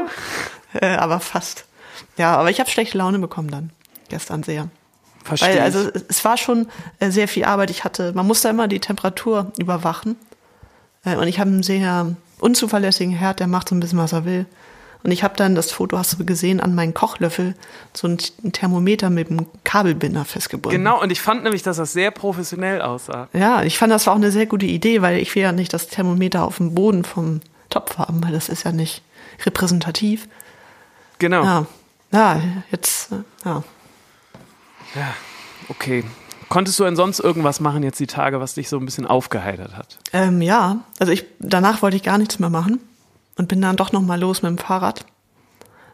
äh, 0.74 0.96
aber 0.96 1.20
fast. 1.20 1.64
Ja, 2.16 2.36
aber 2.36 2.50
ich 2.50 2.60
habe 2.60 2.70
schlechte 2.70 2.98
Laune 2.98 3.18
bekommen 3.18 3.50
dann, 3.50 3.70
gestern 4.08 4.42
sehr. 4.42 4.68
Verstehe. 5.24 5.50
Weil, 5.54 5.60
also 5.60 5.90
es- 6.08 6.24
war 6.24 6.36
schon 6.36 6.68
äh, 7.00 7.10
sehr 7.10 7.28
viel 7.28 7.44
Arbeit. 7.44 7.70
Ich 7.70 7.84
hatte, 7.84 8.12
man 8.14 8.26
musste 8.26 8.48
immer 8.48 8.66
die 8.68 8.80
Temperatur 8.80 9.52
überwachen. 9.58 10.16
Äh, 11.04 11.16
Und 11.16 11.28
ich 11.28 11.38
habe 11.38 11.50
einen 11.50 11.62
sehr 11.62 12.16
unzuverlässigen 12.40 13.12
Herd, 13.14 13.40
der 13.40 13.46
macht 13.46 13.68
so 13.68 13.74
ein 13.74 13.80
bisschen, 13.80 13.98
was 13.98 14.12
er 14.12 14.24
will. 14.24 14.46
Und 15.04 15.12
ich 15.12 15.22
habe 15.22 15.36
dann, 15.36 15.54
das 15.54 15.70
Foto 15.70 15.96
hast 15.96 16.18
du 16.18 16.24
gesehen, 16.24 16.60
an 16.60 16.74
meinen 16.74 16.92
Kochlöffel 16.92 17.54
so 17.94 18.08
ein 18.08 18.18
ein 18.42 18.52
Thermometer 18.52 19.10
mit 19.10 19.30
einem 19.30 19.46
Kabelbinder 19.64 20.24
festgebunden. 20.24 20.76
Genau, 20.80 21.00
und 21.00 21.12
ich 21.12 21.20
fand 21.20 21.44
nämlich, 21.44 21.62
dass 21.62 21.76
das 21.76 21.92
sehr 21.92 22.10
professionell 22.10 22.82
aussah. 22.82 23.28
Ja, 23.32 23.62
ich 23.62 23.78
fand, 23.78 23.92
das 23.92 24.06
war 24.06 24.14
auch 24.14 24.18
eine 24.18 24.32
sehr 24.32 24.46
gute 24.46 24.66
Idee, 24.66 25.00
weil 25.02 25.18
ich 25.18 25.32
will 25.36 25.42
ja 25.42 25.52
nicht 25.52 25.72
das 25.72 25.86
Thermometer 25.86 26.42
auf 26.44 26.56
dem 26.56 26.74
Boden 26.74 27.04
vom 27.04 27.40
Topf 27.70 27.96
haben, 27.98 28.24
weil 28.24 28.32
das 28.32 28.48
ist 28.48 28.64
ja 28.64 28.72
nicht 28.72 29.02
repräsentativ. 29.46 30.26
Genau. 31.18 31.44
Ja, 31.44 31.66
ja 32.12 32.40
jetzt, 32.70 33.10
ja. 33.44 33.62
Ja, 34.94 35.14
okay. 35.68 36.04
Konntest 36.48 36.78
du 36.80 36.84
denn 36.84 36.96
sonst 36.96 37.20
irgendwas 37.20 37.60
machen 37.60 37.82
jetzt 37.82 38.00
die 38.00 38.06
Tage, 38.06 38.40
was 38.40 38.54
dich 38.54 38.70
so 38.70 38.78
ein 38.78 38.84
bisschen 38.86 39.06
aufgeheitert 39.06 39.76
hat? 39.76 39.98
Ähm, 40.14 40.40
ja, 40.40 40.78
also 40.98 41.12
ich 41.12 41.26
danach 41.38 41.82
wollte 41.82 41.96
ich 41.96 42.02
gar 42.02 42.16
nichts 42.16 42.38
mehr 42.38 42.48
machen 42.48 42.80
und 43.36 43.48
bin 43.48 43.60
dann 43.60 43.76
doch 43.76 43.92
noch 43.92 44.00
mal 44.00 44.18
los 44.18 44.42
mit 44.42 44.50
dem 44.50 44.58
Fahrrad. 44.58 45.04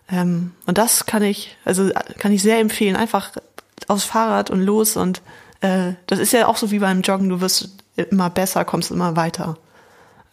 Ähm, 0.08 0.52
und 0.66 0.78
das 0.78 1.06
kann 1.06 1.22
ich, 1.22 1.56
also 1.64 1.90
kann 2.18 2.30
ich 2.30 2.42
sehr 2.42 2.60
empfehlen. 2.60 2.94
Einfach 2.94 3.32
aufs 3.88 4.04
Fahrrad 4.04 4.50
und 4.50 4.60
los 4.60 4.96
und 4.96 5.22
äh, 5.60 5.94
das 6.06 6.20
ist 6.20 6.32
ja 6.32 6.46
auch 6.46 6.56
so 6.56 6.70
wie 6.70 6.78
beim 6.78 7.00
Joggen. 7.00 7.28
Du 7.28 7.40
wirst 7.40 7.70
immer 7.96 8.30
besser, 8.30 8.64
kommst 8.64 8.92
immer 8.92 9.16
weiter. 9.16 9.56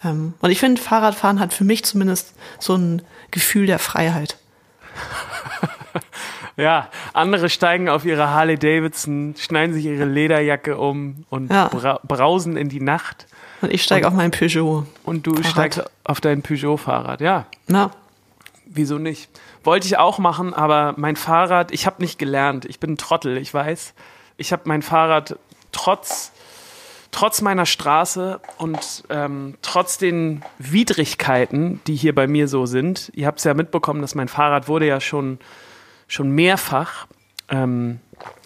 Ähm, 0.04 0.34
und 0.40 0.52
ich 0.52 0.60
finde, 0.60 0.82
Fahrradfahren 0.82 1.40
hat 1.40 1.54
für 1.54 1.64
mich 1.64 1.84
zumindest 1.84 2.34
so 2.60 2.76
ein 2.76 3.02
Gefühl 3.32 3.66
der 3.66 3.80
Freiheit. 3.80 4.38
Ja, 6.62 6.90
andere 7.14 7.50
steigen 7.50 7.90
auf 7.90 8.06
ihre 8.06 8.30
Harley 8.30 8.58
Davidson, 8.58 9.36
schneiden 9.38 9.74
sich 9.74 9.86
ihre 9.86 10.06
Lederjacke 10.06 10.78
um 10.78 11.26
und 11.30 11.52
Ja. 11.52 11.68
bra 11.70 12.00
brausen 12.08 12.56
in 12.58 12.70
die 12.70 12.82
Nacht. 12.82 13.26
Und 13.62 13.72
ich 13.74 13.84
steige 13.84 14.08
auf 14.08 14.14
mein 14.14 14.32
Peugeot. 14.32 14.86
Und 15.04 15.28
du 15.28 15.36
Fahrrad. 15.36 15.48
steigst 15.52 15.84
auf 16.04 16.22
dein 16.22 16.42
Peugeot-Fahrrad. 16.42 17.22
Ja, 17.22 17.46
Na, 17.68 17.92
wieso 18.66 18.98
nicht? 18.98 19.30
Wollte 19.64 19.86
ich 19.88 19.98
auch 19.98 20.18
machen, 20.18 20.54
aber 20.54 20.94
mein 20.98 21.16
Fahrrad, 21.16 21.72
ich 21.72 21.86
habe 21.86 22.02
nicht 22.02 22.18
gelernt. 22.18 22.66
Ich 22.66 22.80
bin 22.80 22.94
ein 22.94 22.98
Trottel, 22.98 23.38
ich 23.38 23.54
weiß. 23.54 23.94
Ich 24.38 24.52
habe 24.52 24.64
mein 24.66 24.82
Fahrrad 24.82 25.38
trotz, 25.72 26.32
trotz 27.12 27.42
meiner 27.42 27.68
Straße 27.68 28.40
und 28.58 29.04
ähm, 29.12 29.56
trotz 29.62 30.00
den 30.00 30.42
Widrigkeiten, 30.58 31.82
die 31.86 31.96
hier 31.96 32.16
bei 32.16 32.26
mir 32.28 32.48
so 32.48 32.66
sind. 32.66 33.12
Ihr 33.14 33.28
habt 33.28 33.38
es 33.40 33.44
ja 33.46 33.54
mitbekommen, 33.54 34.02
dass 34.02 34.16
mein 34.16 34.28
Fahrrad 34.28 34.68
wurde 34.68 34.88
ja 34.88 35.00
schon, 35.00 35.38
schon 36.12 36.32
mehrfach 36.32 37.08
ähm, 37.50 38.00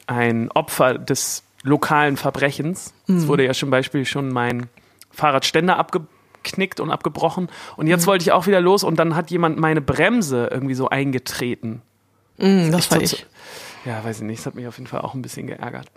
ein 0.08 0.52
Opfer 0.52 0.98
des 1.00 1.44
lokalen 1.64 2.16
Verbrechens. 2.16 2.94
Es 3.08 3.28
wurde 3.28 3.44
ja 3.46 3.54
zum 3.54 3.72
Beispiel 3.72 4.06
schon 4.06 4.30
mein 4.30 4.68
Fahrradständer 5.12 5.78
abgeknickt 5.78 6.80
und 6.80 6.92
abgebrochen. 6.92 7.50
Und 7.76 7.88
jetzt 7.88 8.06
wollte 8.06 8.22
ich 8.24 8.32
auch 8.32 8.46
wieder 8.46 8.62
los 8.62 8.84
und 8.84 8.98
dann 9.00 9.16
hat 9.16 9.32
jemand 9.32 9.58
meine 9.58 9.82
Bremse 9.82 10.48
irgendwie 10.52 10.76
so 10.76 10.90
eingetreten. 10.90 11.82
mm, 12.38 12.70
das 12.72 12.92
war 12.92 13.02
Ich- 13.02 13.14
ich. 13.14 13.26
Ja, 13.86 14.04
weiß 14.04 14.18
ich 14.18 14.24
nicht. 14.24 14.40
Das 14.40 14.46
hat 14.48 14.56
mich 14.56 14.68
auf 14.68 14.78
jeden 14.78 14.88
Fall 14.88 15.02
auch 15.02 15.14
ein 15.16 15.22
bisschen 15.24 15.48
geärgert. 15.48 15.88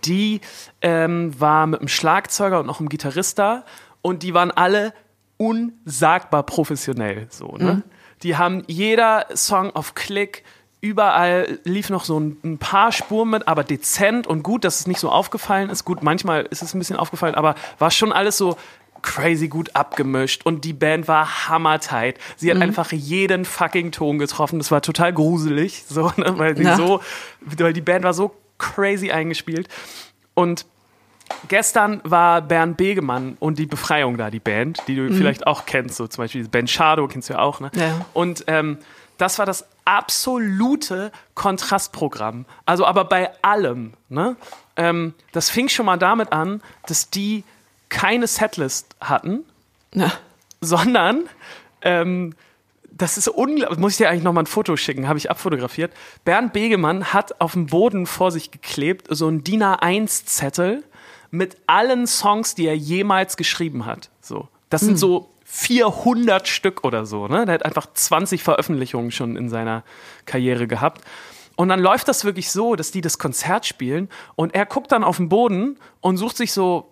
Die 0.05 0.41
ähm, 0.81 1.39
war 1.39 1.67
mit 1.67 1.81
einem 1.81 1.89
Schlagzeuger 1.89 2.59
und 2.59 2.65
noch 2.65 2.79
einem 2.79 2.89
Gitarrist 2.89 3.37
da 3.37 3.65
und 4.01 4.23
die 4.23 4.33
waren 4.33 4.51
alle 4.51 4.93
unsagbar 5.37 6.43
professionell. 6.43 7.27
So, 7.29 7.55
ne? 7.57 7.83
Die 8.23 8.37
haben 8.37 8.63
jeder 8.67 9.25
Song 9.33 9.75
auf 9.75 9.95
Klick, 9.95 10.43
überall 10.81 11.59
lief 11.63 11.89
noch 11.89 12.05
so 12.05 12.19
ein, 12.19 12.37
ein 12.43 12.57
paar 12.57 12.91
Spuren 12.91 13.29
mit, 13.29 13.47
aber 13.47 13.63
dezent 13.63 14.27
und 14.27 14.43
gut, 14.43 14.63
dass 14.63 14.79
es 14.79 14.87
nicht 14.87 14.99
so 14.99 15.09
aufgefallen 15.09 15.69
ist. 15.69 15.85
Gut, 15.85 16.03
manchmal 16.03 16.43
ist 16.43 16.61
es 16.61 16.73
ein 16.73 16.79
bisschen 16.79 16.95
aufgefallen, 16.95 17.35
aber 17.35 17.55
war 17.79 17.91
schon 17.91 18.11
alles 18.13 18.37
so 18.37 18.57
crazy 19.01 19.47
gut 19.47 19.75
abgemischt 19.75 20.45
und 20.45 20.65
die 20.65 20.73
Band 20.73 21.07
war 21.07 21.47
hammertight. 21.49 22.17
Sie 22.37 22.51
hat 22.51 22.61
einfach 22.61 22.91
jeden 22.91 23.45
fucking 23.45 23.91
Ton 23.91 24.19
getroffen. 24.19 24.59
Das 24.59 24.71
war 24.71 24.81
total 24.81 25.13
gruselig, 25.13 25.83
so, 25.87 26.11
ne? 26.17 26.37
weil 26.37 26.55
sie 26.57 26.63
Ja. 26.63 26.75
so, 26.75 27.01
weil 27.41 27.73
die 27.73 27.81
Band 27.81 28.03
war 28.03 28.13
so 28.13 28.35
crazy 28.57 29.11
eingespielt. 29.11 29.67
Und 30.33 30.65
gestern 31.47 32.01
war 32.03 32.41
Bernd 32.41 32.77
Begemann 32.77 33.37
und 33.39 33.59
die 33.59 33.65
Befreiung 33.65 34.17
da, 34.17 34.29
die 34.29 34.39
Band, 34.39 34.79
die 34.87 34.95
du 34.95 35.13
vielleicht 35.13 35.47
auch 35.47 35.65
kennst, 35.65 35.97
so 35.97 36.07
zum 36.07 36.23
Beispiel 36.23 36.47
Ben 36.47 36.67
Shadow 36.67 37.07
kennst 37.07 37.29
du 37.29 37.33
ja 37.33 37.39
auch, 37.39 37.59
ne? 37.59 37.71
Ja. 37.75 38.05
Und 38.13 38.43
ähm, 38.47 38.77
das 39.17 39.37
war 39.37 39.45
das 39.45 39.65
absolute 39.85 41.11
Kontrastprogramm. 41.35 42.45
Also 42.65 42.85
aber 42.85 43.05
bei 43.05 43.31
allem, 43.41 43.93
ne? 44.09 44.35
Ähm, 44.75 45.13
das 45.33 45.49
fing 45.49 45.67
schon 45.67 45.85
mal 45.85 45.97
damit 45.97 46.31
an, 46.31 46.61
dass 46.87 47.09
die 47.09 47.43
keine 47.89 48.27
Setlist 48.27 48.95
hatten, 49.01 49.43
ja. 49.93 50.11
sondern 50.61 51.27
ähm, 51.81 52.33
das 52.91 53.17
ist 53.17 53.27
unglaublich. 53.27 53.79
Muss 53.79 53.93
ich 53.93 53.97
dir 53.97 54.09
eigentlich 54.09 54.23
noch 54.23 54.33
mal 54.33 54.43
ein 54.43 54.47
Foto 54.47 54.75
schicken? 54.75 55.07
Habe 55.07 55.17
ich 55.17 55.31
abfotografiert. 55.31 55.93
Bernd 56.25 56.53
Begemann 56.53 57.13
hat 57.13 57.39
auf 57.41 57.53
dem 57.53 57.67
Boden 57.67 58.05
vor 58.05 58.31
sich 58.31 58.51
geklebt 58.51 59.07
so 59.09 59.27
ein 59.27 59.43
DIN 59.43 59.63
A1-Zettel 59.63 60.83
mit 61.31 61.57
allen 61.67 62.07
Songs, 62.07 62.55
die 62.55 62.67
er 62.67 62.75
jemals 62.75 63.37
geschrieben 63.37 63.85
hat. 63.85 64.09
So, 64.21 64.47
das 64.69 64.81
sind 64.81 64.97
so 64.97 65.29
400 65.45 66.47
Stück 66.47 66.83
oder 66.83 67.05
so. 67.05 67.27
Ne? 67.27 67.45
Der 67.45 67.55
hat 67.55 67.65
einfach 67.65 67.87
20 67.93 68.43
Veröffentlichungen 68.43 69.11
schon 69.11 69.35
in 69.35 69.49
seiner 69.49 69.83
Karriere 70.25 70.67
gehabt. 70.67 71.01
Und 71.55 71.69
dann 71.69 71.79
läuft 71.79 72.07
das 72.07 72.23
wirklich 72.23 72.51
so, 72.51 72.75
dass 72.75 72.91
die 72.91 73.01
das 73.01 73.17
Konzert 73.17 73.65
spielen 73.65 74.09
und 74.35 74.55
er 74.55 74.65
guckt 74.65 74.91
dann 74.91 75.03
auf 75.03 75.17
den 75.17 75.27
Boden 75.27 75.77
und 75.99 76.17
sucht 76.17 76.37
sich 76.37 76.53
so 76.53 76.89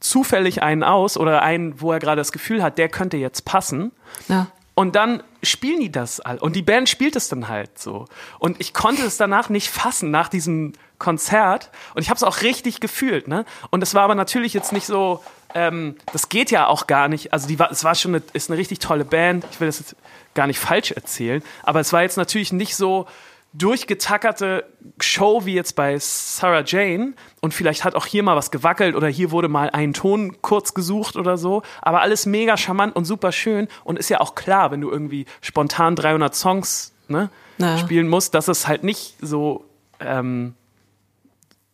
zufällig 0.00 0.62
einen 0.62 0.82
aus 0.82 1.16
oder 1.16 1.42
einen, 1.42 1.80
wo 1.80 1.92
er 1.92 1.98
gerade 1.98 2.20
das 2.20 2.32
Gefühl 2.32 2.62
hat, 2.62 2.78
der 2.78 2.88
könnte 2.88 3.16
jetzt 3.16 3.44
passen. 3.44 3.92
ja. 4.28 4.48
Und 4.74 4.96
dann 4.96 5.22
spielen 5.42 5.80
die 5.80 5.92
das 5.92 6.18
all. 6.18 6.38
Und 6.38 6.56
die 6.56 6.62
Band 6.62 6.88
spielt 6.88 7.14
es 7.14 7.28
dann 7.28 7.48
halt 7.48 7.78
so. 7.78 8.06
Und 8.40 8.60
ich 8.60 8.74
konnte 8.74 9.02
es 9.02 9.16
danach 9.16 9.48
nicht 9.48 9.70
fassen, 9.70 10.10
nach 10.10 10.28
diesem 10.28 10.72
Konzert. 10.98 11.70
Und 11.94 12.02
ich 12.02 12.10
habe 12.10 12.16
es 12.16 12.24
auch 12.24 12.42
richtig 12.42 12.80
gefühlt. 12.80 13.28
Ne? 13.28 13.44
Und 13.70 13.80
das 13.80 13.94
war 13.94 14.02
aber 14.02 14.16
natürlich 14.16 14.52
jetzt 14.52 14.72
nicht 14.72 14.86
so, 14.86 15.22
ähm, 15.54 15.96
das 16.12 16.28
geht 16.28 16.50
ja 16.50 16.66
auch 16.66 16.88
gar 16.88 17.06
nicht. 17.06 17.32
Also 17.32 17.46
die 17.46 17.58
war, 17.58 17.70
es 17.70 17.84
war 17.84 17.94
schon 17.94 18.16
eine, 18.16 18.24
ist 18.32 18.50
eine 18.50 18.58
richtig 18.58 18.80
tolle 18.80 19.04
Band. 19.04 19.46
Ich 19.52 19.60
will 19.60 19.68
das 19.68 19.78
jetzt 19.78 19.94
gar 20.34 20.48
nicht 20.48 20.58
falsch 20.58 20.90
erzählen. 20.90 21.42
Aber 21.62 21.78
es 21.78 21.92
war 21.92 22.02
jetzt 22.02 22.16
natürlich 22.16 22.52
nicht 22.52 22.74
so 22.74 23.06
durchgetackerte 23.54 24.64
Show 25.00 25.44
wie 25.44 25.54
jetzt 25.54 25.76
bei 25.76 25.96
Sarah 25.98 26.62
Jane. 26.66 27.14
Und 27.40 27.54
vielleicht 27.54 27.84
hat 27.84 27.94
auch 27.94 28.06
hier 28.06 28.22
mal 28.22 28.36
was 28.36 28.50
gewackelt 28.50 28.96
oder 28.96 29.08
hier 29.08 29.30
wurde 29.30 29.48
mal 29.48 29.70
ein 29.70 29.92
Ton 29.94 30.42
kurz 30.42 30.74
gesucht 30.74 31.16
oder 31.16 31.38
so. 31.38 31.62
Aber 31.80 32.00
alles 32.02 32.26
mega 32.26 32.56
charmant 32.56 32.94
und 32.96 33.04
super 33.04 33.32
schön. 33.32 33.68
Und 33.84 33.98
ist 33.98 34.08
ja 34.10 34.20
auch 34.20 34.34
klar, 34.34 34.70
wenn 34.70 34.80
du 34.80 34.90
irgendwie 34.90 35.26
spontan 35.40 35.94
300 35.96 36.34
Songs 36.34 36.92
ne, 37.08 37.30
Naja. 37.58 37.78
spielen 37.78 38.08
musst, 38.08 38.34
dass 38.34 38.48
es 38.48 38.66
halt 38.66 38.82
nicht 38.82 39.14
so 39.20 39.64
ähm, 40.00 40.54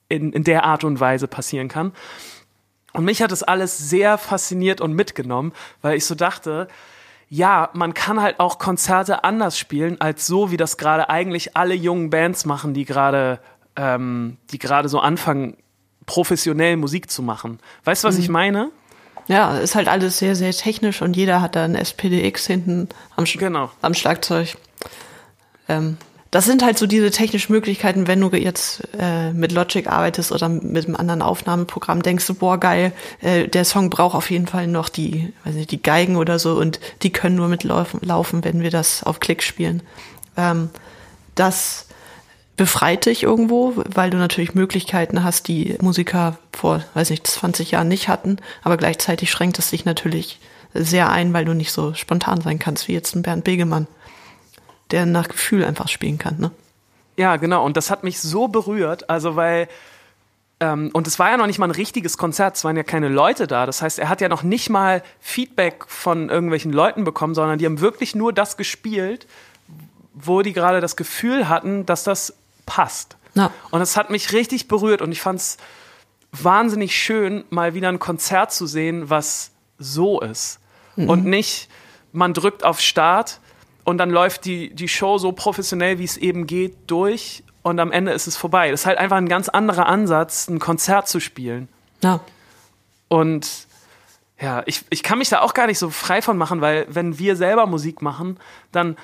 in, 0.09 0.33
in 0.33 0.45
der 0.45 0.65
Art 0.65 0.85
und 0.85 1.01
Weise 1.01 1.29
passieren 1.29 1.69
kann. 1.69 1.93
Und 2.93 3.05
mich 3.05 3.23
hat 3.23 3.31
das 3.33 3.43
alles 3.43 3.79
sehr 3.79 4.19
fasziniert 4.19 4.81
und 4.81 4.93
mitgenommen, 4.93 5.53
weil 5.81 5.97
ich 5.97 6.05
so 6.05 6.15
dachte, 6.15 6.69
ja, 7.33 7.71
man 7.75 7.95
kann 7.95 8.21
halt 8.21 8.41
auch 8.41 8.59
Konzerte 8.59 9.23
anders 9.23 9.57
spielen, 9.57 10.01
als 10.01 10.27
so, 10.27 10.51
wie 10.51 10.57
das 10.57 10.77
gerade 10.77 11.09
eigentlich 11.09 11.57
alle 11.57 11.75
jungen 11.75 12.11
Bands 12.11 12.45
machen, 12.45 12.75
die 12.75 12.85
gerade, 12.85 13.39
ähm, 13.77 14.37
die 14.51 14.59
gerade 14.59 14.89
so 14.89 14.99
anfangen, 14.99 15.57
professionell 16.07 16.77
Musik 16.77 17.09
zu 17.09 17.23
machen. 17.23 17.61
Weißt 17.85 18.03
du, 18.03 18.09
was 18.09 18.19
ich 18.19 18.29
meine? 18.29 18.71
Ja, 19.29 19.59
ist 19.59 19.77
halt 19.77 19.87
alles 19.87 20.19
sehr, 20.19 20.35
sehr 20.35 20.51
technisch 20.51 21.03
und 21.03 21.15
jeder 21.17 21.41
hat 21.41 21.55
da 21.55 21.65
ein 21.65 21.77
SPDX 21.77 22.49
hinten 22.49 22.89
am, 23.17 23.27
Sch 23.27 23.39
Genau. 23.39 23.71
am 23.81 23.95
Schlagzeug. 23.95 24.57
Ähm, 25.69 25.99
das 26.31 26.45
sind 26.45 26.63
halt 26.63 26.79
so 26.79 26.87
diese 26.87 27.11
technischen 27.11 27.53
Möglichkeiten, 27.53 28.07
wenn 28.07 28.21
du 28.21 28.29
jetzt 28.31 28.83
äh, 28.99 29.33
mit 29.33 29.51
Logic 29.51 29.89
arbeitest 29.89 30.31
oder 30.31 30.49
mit 30.49 30.87
einem 30.87 30.95
anderen 30.95 31.23
Aufnahmeprogramm, 31.23 32.03
denkst 32.03 32.27
du, 32.27 32.35
boah, 32.35 32.59
geil, 32.59 32.93
äh, 33.21 33.49
der 33.49 33.65
Song 33.65 33.91
braucht 33.91 34.15
auf 34.15 34.31
jeden 34.31 34.47
Fall 34.47 34.69
noch 34.69 34.89
die, 34.89 35.33
weiß 35.45 35.55
nicht, 35.55 35.73
die 35.73 35.83
Geigen 35.83 36.17
oder 36.17 36.39
so 36.39 36.57
und 36.57 36.79
die 37.03 37.11
können 37.11 37.35
nur 37.35 37.49
mitlaufen, 37.49 38.01
laufen, 38.03 38.45
wenn 38.45 38.63
wir 38.63 38.71
das 38.71 39.03
auf 39.03 39.19
Klick 39.19 39.43
spielen. 39.43 39.83
Ähm, 40.37 40.71
das 41.35 41.87
befreit 42.57 43.07
dich 43.07 43.25
irgendwo, 43.25 43.73
weil 43.77 44.11
du 44.11 44.19
natürlich 44.19 44.55
Möglichkeiten 44.55 45.25
hast, 45.25 45.49
die 45.49 45.77
Musiker 45.81 46.39
vor, 46.53 46.85
weiß 46.95 47.11
nicht, 47.11 47.27
20 47.27 47.73
Jahren 47.73 47.89
nicht 47.89 48.09
hatten, 48.09 48.37
aber 48.63 48.77
gleichzeitig 48.77 49.31
schränkt 49.31 49.59
es 49.59 49.71
dich 49.71 49.85
natürlich 49.85 50.39
sehr 50.75 51.11
ein, 51.11 51.33
weil 51.33 51.45
du 51.45 51.55
nicht 51.55 51.73
so 51.73 51.95
spontan 51.95 52.41
sein 52.41 52.61
kannst 52.61 52.87
wie 52.87 52.93
jetzt 52.93 53.17
ein 53.17 53.23
Bernd 53.23 53.43
Begemann, 53.43 53.89
der 54.91 55.07
nach 55.07 55.29
Gefühl 55.29 55.65
einfach 55.65 55.89
spielen 55.89 56.19
kann, 56.19 56.39
ne? 56.39 56.51
Ja, 57.17 57.37
genau. 57.37 57.65
Und 57.65 57.77
das 57.77 57.91
hat 57.91 58.05
mich 58.05 58.21
so 58.21 58.49
berührt. 58.49 59.11
Also, 59.11 59.37
weil. 59.37 59.69
Ähm, 60.59 60.91
und 60.93 61.07
es 61.07 61.19
war 61.19 61.31
ja 61.31 61.37
noch 61.37 61.47
nicht 61.47 61.59
mal 61.59 61.69
ein 61.69 61.71
richtiges 61.71 62.19
Konzert, 62.19 62.57
es 62.57 62.65
waren 62.65 62.77
ja 62.77 62.83
keine 62.83 63.09
Leute 63.09 63.47
da. 63.47 63.65
Das 63.65 63.81
heißt, 63.81 63.99
er 63.99 64.09
hat 64.09 64.21
ja 64.21 64.29
noch 64.29 64.43
nicht 64.43 64.69
mal 64.69 65.03
Feedback 65.21 65.85
von 65.87 66.29
irgendwelchen 66.29 66.73
Leuten 66.73 67.05
bekommen, 67.05 67.35
sondern 67.35 67.59
die 67.59 67.65
haben 67.65 67.81
wirklich 67.81 68.15
nur 68.15 68.33
das 68.33 68.59
gespielt, 68.59 69.27
wo 70.13 70.43
die 70.43 70.53
gerade 70.53 70.81
das 70.83 70.97
Gefühl 70.97 71.49
hatten, 71.49 71.87
dass 71.87 72.05
das 72.05 72.35
passt. 72.67 73.17
Ja. 73.35 73.51
Und 73.71 73.81
es 73.81 73.97
hat 73.97 74.11
mich 74.11 74.33
richtig 74.33 74.69
berührt 74.69 75.01
und 75.01 75.13
ich 75.13 75.23
fand 75.23 75.41
es 75.41 75.57
wahnsinnig 76.33 76.95
schön, 76.95 77.45
mal 77.49 77.75
wieder 77.75 77.89
ein 77.89 77.99
Konzert 77.99 78.53
zu 78.53 78.67
sehen, 78.67 79.09
was 79.09 79.53
so 79.79 80.21
ist. 80.21 80.61
Und 80.97 81.25
nicht, 81.25 81.69
man 82.13 82.35
drückt 82.35 82.65
auf 82.65 82.81
Start 82.81 83.41
und 83.91 83.99
dann 83.99 84.11
läuft 84.11 84.45
die, 84.45 84.73
die 84.73 84.89
Show 84.89 85.19
so 85.19 85.33
professionell, 85.33 85.99
wie 85.99 86.05
es 86.05 86.17
eben 86.17 86.47
geht, 86.47 86.77
durch 86.87 87.43
und 87.63 87.81
am 87.81 87.91
Ende 87.93 88.13
ist 88.13 88.27
es 88.29 88.37
vorbei. 88.37 88.71
Das 88.71 88.81
ist 88.81 88.87
halt 88.87 88.99
einfach 88.99 89.17
ein 89.17 89.29
ganz 89.29 89.49
anderer 89.49 89.87
Ansatz, 89.87 90.49
ein 90.49 90.61
Konzert 90.61 91.09
zu 91.09 91.21
spielen. 91.21 91.69
Ja. 92.03 92.21
Und 93.09 93.67
ja, 94.41 94.63
ich, 94.67 94.85
ich 94.91 95.03
kann 95.03 95.19
mich 95.19 95.29
da 95.29 95.41
auch 95.41 95.55
gar 95.55 95.67
nicht 95.67 95.79
so 95.79 95.91
frei 95.91 96.23
von 96.23 96.39
machen, 96.39 96.61
weil 96.61 96.87
wenn 96.89 97.19
wir 97.19 97.35
selber 97.35 97.67
Musik 97.67 98.01
machen, 98.01 98.39
dann 98.71 98.97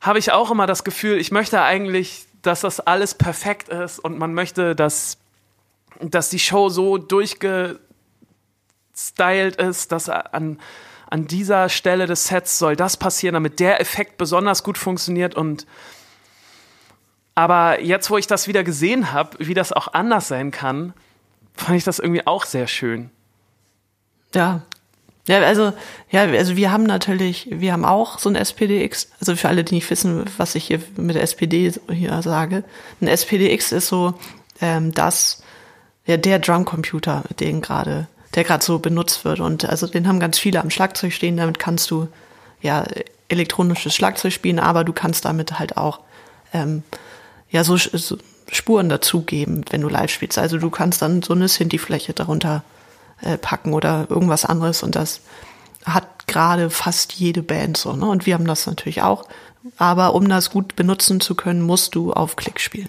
habe 0.00 0.18
ich 0.18 0.32
auch 0.32 0.50
immer 0.50 0.66
das 0.66 0.82
Gefühl, 0.82 1.18
ich 1.18 1.30
möchte 1.30 1.60
eigentlich, 1.62 2.26
dass 2.40 2.62
das 2.62 2.80
alles 2.80 3.14
perfekt 3.14 3.68
ist 3.68 3.98
und 3.98 4.18
man 4.18 4.32
möchte, 4.32 4.74
dass, 4.74 5.18
dass 6.00 6.30
die 6.30 6.38
Show 6.38 6.70
so 6.70 6.96
durchgestylt 6.96 7.80
ist, 9.56 9.92
dass 9.92 10.08
an, 10.08 10.58
an 11.08 11.26
dieser 11.26 11.68
Stelle 11.68 12.06
des 12.06 12.26
Sets 12.26 12.58
soll 12.58 12.76
das 12.76 12.96
passieren, 12.96 13.34
damit 13.34 13.60
der 13.60 13.80
Effekt 13.80 14.18
besonders 14.18 14.62
gut 14.62 14.78
funktioniert 14.78 15.34
und 15.34 15.66
aber 17.36 17.82
jetzt, 17.82 18.10
wo 18.10 18.16
ich 18.16 18.26
das 18.26 18.48
wieder 18.48 18.64
gesehen 18.64 19.12
habe, 19.12 19.36
wie 19.38 19.52
das 19.52 19.70
auch 19.70 19.92
anders 19.92 20.26
sein 20.26 20.50
kann, 20.50 20.94
fand 21.54 21.76
ich 21.76 21.84
das 21.84 21.98
irgendwie 21.98 22.26
auch 22.26 22.46
sehr 22.46 22.66
schön. 22.66 23.10
Ja. 24.34 24.62
Ja, 25.28 25.40
also, 25.40 25.72
ja, 26.10 26.22
also 26.22 26.56
wir 26.56 26.70
haben 26.70 26.84
natürlich, 26.84 27.48
wir 27.50 27.72
haben 27.72 27.84
auch 27.84 28.18
so 28.18 28.30
ein 28.30 28.36
SPDX. 28.36 29.10
Also 29.20 29.36
für 29.36 29.48
alle, 29.48 29.64
die 29.64 29.74
nicht 29.74 29.90
wissen, 29.90 30.24
was 30.38 30.54
ich 30.54 30.66
hier 30.66 30.80
mit 30.96 31.16
der 31.16 31.22
SPD 31.22 31.72
hier 31.90 32.22
sage. 32.22 32.64
Ein 33.00 33.08
SPDX 33.08 33.72
ist 33.72 33.88
so 33.88 34.14
ähm, 34.60 34.94
das, 34.94 35.42
ja, 36.06 36.16
der 36.16 36.38
Drumcomputer, 36.38 37.24
den 37.40 37.60
gerade, 37.60 38.06
der 38.36 38.44
gerade 38.44 38.64
so 38.64 38.78
benutzt 38.78 39.24
wird. 39.24 39.40
Und 39.40 39.64
also 39.64 39.86
den 39.86 40.06
haben 40.06 40.20
ganz 40.20 40.38
viele 40.38 40.60
am 40.60 40.70
Schlagzeug 40.70 41.12
stehen. 41.12 41.36
Damit 41.36 41.58
kannst 41.58 41.90
du 41.90 42.08
ja 42.60 42.86
elektronisches 43.28 43.94
Schlagzeug 43.94 44.32
spielen, 44.32 44.60
aber 44.60 44.84
du 44.84 44.92
kannst 44.92 45.24
damit 45.24 45.58
halt 45.58 45.76
auch 45.76 46.00
ähm, 46.52 46.84
ja 47.50 47.64
so, 47.64 47.76
so 47.76 48.18
Spuren 48.52 48.88
dazugeben, 48.88 49.64
wenn 49.70 49.80
du 49.80 49.88
live 49.88 50.10
spielst. 50.10 50.38
Also 50.38 50.58
du 50.58 50.70
kannst 50.70 51.02
dann 51.02 51.22
so 51.22 51.34
eine 51.34 51.48
Synthi-Fläche 51.48 52.12
darunter 52.12 52.62
äh, 53.22 53.38
packen 53.38 53.72
oder 53.72 54.06
irgendwas 54.08 54.44
anderes 54.44 54.82
und 54.82 54.94
das 54.94 55.20
hat 55.84 56.26
gerade 56.26 56.70
fast 56.70 57.14
jede 57.14 57.42
Band 57.42 57.76
so. 57.76 57.94
Ne? 57.94 58.06
Und 58.06 58.26
wir 58.26 58.34
haben 58.34 58.46
das 58.46 58.66
natürlich 58.66 59.02
auch. 59.02 59.24
Aber 59.78 60.14
um 60.14 60.28
das 60.28 60.50
gut 60.50 60.76
benutzen 60.76 61.20
zu 61.20 61.34
können, 61.34 61.62
musst 61.62 61.94
du 61.94 62.12
auf 62.12 62.36
Klick 62.36 62.60
spielen. 62.60 62.88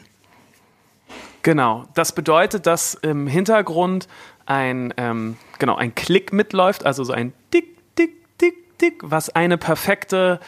Genau. 1.41 1.85
Das 1.93 2.11
bedeutet, 2.11 2.65
dass 2.65 2.93
im 2.95 3.25
Hintergrund 3.25 4.07
ein, 4.47 4.93
ähm, 4.97 5.37
genau, 5.59 5.75
ein 5.75 5.93
Klick 5.95 6.33
mitläuft, 6.33 6.85
also 6.85 7.03
so 7.03 7.13
ein 7.13 7.33
Tick, 7.51 7.77
Tick, 7.95 8.37
Tick, 8.37 8.77
Tick, 8.79 9.01
was 9.03 9.29
eine 9.29 9.57
perfekte 9.57 10.39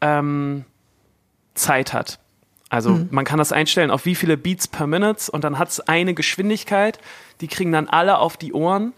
ähm, 0.00 0.64
Zeit 1.54 1.92
hat. 1.92 2.18
Also 2.68 2.90
Mhm. 2.90 3.08
man 3.10 3.24
kann 3.24 3.38
das 3.38 3.50
einstellen 3.52 3.90
auf 3.90 4.04
wie 4.06 4.14
viele 4.14 4.36
Beats 4.36 4.68
per 4.68 4.86
Minute 4.86 5.30
und 5.32 5.42
dann 5.42 5.58
hat 5.58 5.68
es 5.70 5.80
eine 5.80 6.14
Geschwindigkeit. 6.14 6.98
Die 7.40 7.48
kriegen 7.48 7.72
dann 7.72 7.88
alle 7.88 8.18
auf 8.18 8.36
die 8.36 8.52
Ohren. 8.52 8.92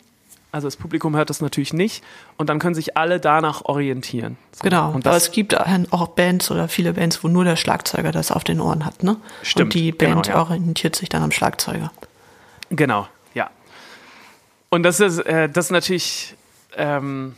Also 0.53 0.67
das 0.67 0.77
Publikum 0.77 1.17
hört 1.17 1.31
das 1.31 1.41
natürlich 1.41 1.73
nicht 1.73 2.05
und 2.37 2.51
dann 2.51 2.59
können 2.59 2.75
sich 2.75 2.99
alle 2.99 3.19
danach 3.19 3.65
orientieren. 3.65 4.37
So. 4.53 4.65
Genau. 4.65 4.91
Und 4.93 5.07
Aber 5.07 5.17
es 5.17 5.31
gibt 5.31 5.59
auch 5.59 6.09
Bands 6.09 6.51
oder 6.51 6.69
viele 6.69 6.93
Bands, 6.93 7.25
wo 7.25 7.29
nur 7.29 7.45
der 7.45 7.57
Schlagzeuger 7.57 8.13
das 8.13 8.31
auf 8.31 8.45
den 8.45 8.61
Ohren 8.61 8.85
hat. 8.85 9.03
Ne? 9.03 9.17
Stimmt, 9.43 9.69
Und 9.69 9.75
die 9.75 9.93
genau, 9.93 10.17
Band 10.17 10.27
ja. 10.27 10.39
orientiert 10.39 10.95
sich 10.95 11.09
dann 11.09 11.23
am 11.23 11.31
Schlagzeuger. 11.31 11.91
Genau. 12.69 13.09
Und 14.73 14.85
das 14.85 15.01
ist, 15.01 15.19
äh, 15.19 15.51
das 15.51 15.67
ist 15.67 15.71
natürlich, 15.71 16.35
ähm, 16.79 17.35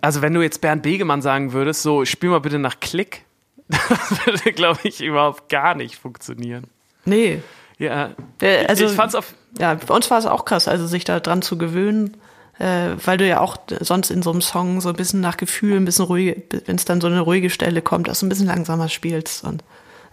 also 0.00 0.22
wenn 0.22 0.32
du 0.32 0.42
jetzt 0.42 0.60
Bernd 0.60 0.82
Begemann 0.84 1.22
sagen 1.22 1.52
würdest, 1.52 1.82
so 1.82 2.04
spiel 2.04 2.30
mal 2.30 2.38
bitte 2.40 2.60
nach 2.60 2.78
Klick, 2.78 3.24
das 3.68 4.24
würde, 4.26 4.52
glaube 4.52 4.78
ich, 4.84 5.00
überhaupt 5.00 5.48
gar 5.48 5.74
nicht 5.74 5.96
funktionieren. 5.96 6.68
Nee. 7.04 7.42
Ja, 7.78 8.10
Äh, 8.40 8.66
also- 8.66 8.84
ich 8.84 8.92
fand's 8.92 9.16
auf, 9.16 9.34
Ja, 9.58 9.74
bei 9.74 9.92
uns 9.92 10.08
war 10.08 10.18
es 10.18 10.26
auch 10.26 10.44
krass, 10.44 10.68
also 10.68 10.86
sich 10.86 11.02
da 11.02 11.18
dran 11.18 11.42
zu 11.42 11.58
gewöhnen, 11.58 12.16
äh, 12.60 12.90
weil 13.04 13.18
du 13.18 13.26
ja 13.26 13.40
auch 13.40 13.56
sonst 13.80 14.10
in 14.12 14.22
so 14.22 14.30
einem 14.30 14.40
Song 14.40 14.80
so 14.80 14.90
ein 14.90 14.94
bisschen 14.96 15.20
nach 15.20 15.36
Gefühl, 15.36 15.76
ein 15.76 15.84
bisschen 15.84 16.04
ruhig, 16.04 16.44
wenn 16.66 16.76
es 16.76 16.84
dann 16.84 17.00
so 17.00 17.08
eine 17.08 17.20
ruhige 17.20 17.50
Stelle 17.50 17.82
kommt, 17.82 18.06
dass 18.06 18.20
du 18.20 18.26
ein 18.26 18.28
bisschen 18.28 18.46
langsamer 18.46 18.88
spielst. 18.88 19.42
Und 19.42 19.64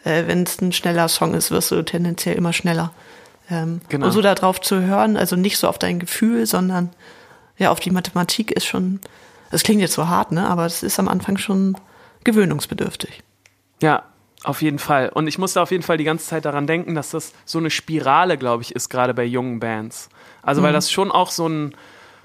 äh, 0.04 0.24
wenn 0.26 0.42
es 0.44 0.60
ein 0.62 0.72
schneller 0.72 1.08
Song 1.10 1.36
ist, 1.36 1.52
wirst 1.52 1.70
du 1.70 1.84
tendenziell 1.84 2.36
immer 2.38 2.54
schneller. 2.54 2.92
Ähm, 3.50 3.82
Genau. 3.90 4.08
Und 4.08 4.12
so 4.12 4.22
da 4.22 4.36
drauf 4.36 4.60
zu 4.62 4.82
hören, 4.82 5.18
also 5.18 5.36
nicht 5.36 5.58
so 5.58 5.68
auf 5.68 5.78
dein 5.80 6.00
Gefühl, 6.00 6.46
sondern 6.46 6.90
ja 7.58 7.72
auf 7.72 7.80
die 7.80 7.92
Mathematik 7.92 8.52
ist 8.52 8.66
schon, 8.66 9.00
das 9.52 9.64
klingt 9.64 9.82
jetzt 9.82 9.94
so 9.94 10.08
hart, 10.08 10.32
ne? 10.32 10.48
Aber 10.48 10.66
es 10.66 10.84
ist 10.84 11.00
am 11.00 11.08
Anfang 11.08 11.38
schon 11.38 11.78
gewöhnungsbedürftig. 12.24 13.22
ja, 13.82 14.04
auf 14.44 14.62
jeden 14.62 14.78
Fall. 14.78 15.10
Und 15.10 15.26
ich 15.26 15.40
musste 15.40 15.60
auf 15.60 15.72
jeden 15.72 15.82
Fall 15.82 15.98
die 15.98 16.04
ganze 16.04 16.28
Zeit 16.28 16.46
daran 16.46 16.68
denken, 16.68 16.94
dass 16.94 17.10
das 17.10 17.34
so 17.46 17.58
eine 17.58 17.72
Spirale, 17.72 18.38
glaube 18.38 18.62
ich, 18.62 18.76
ist, 18.76 18.90
gerade 18.90 19.16
bei 19.16 19.24
jungen 19.24 19.60
Bands. 19.60 20.10
Also, 20.44 20.62
weil 20.62 20.72
das 20.72 20.92
schon 20.92 21.12
auch 21.12 21.32
so 21.32 21.48
ein 21.50 21.74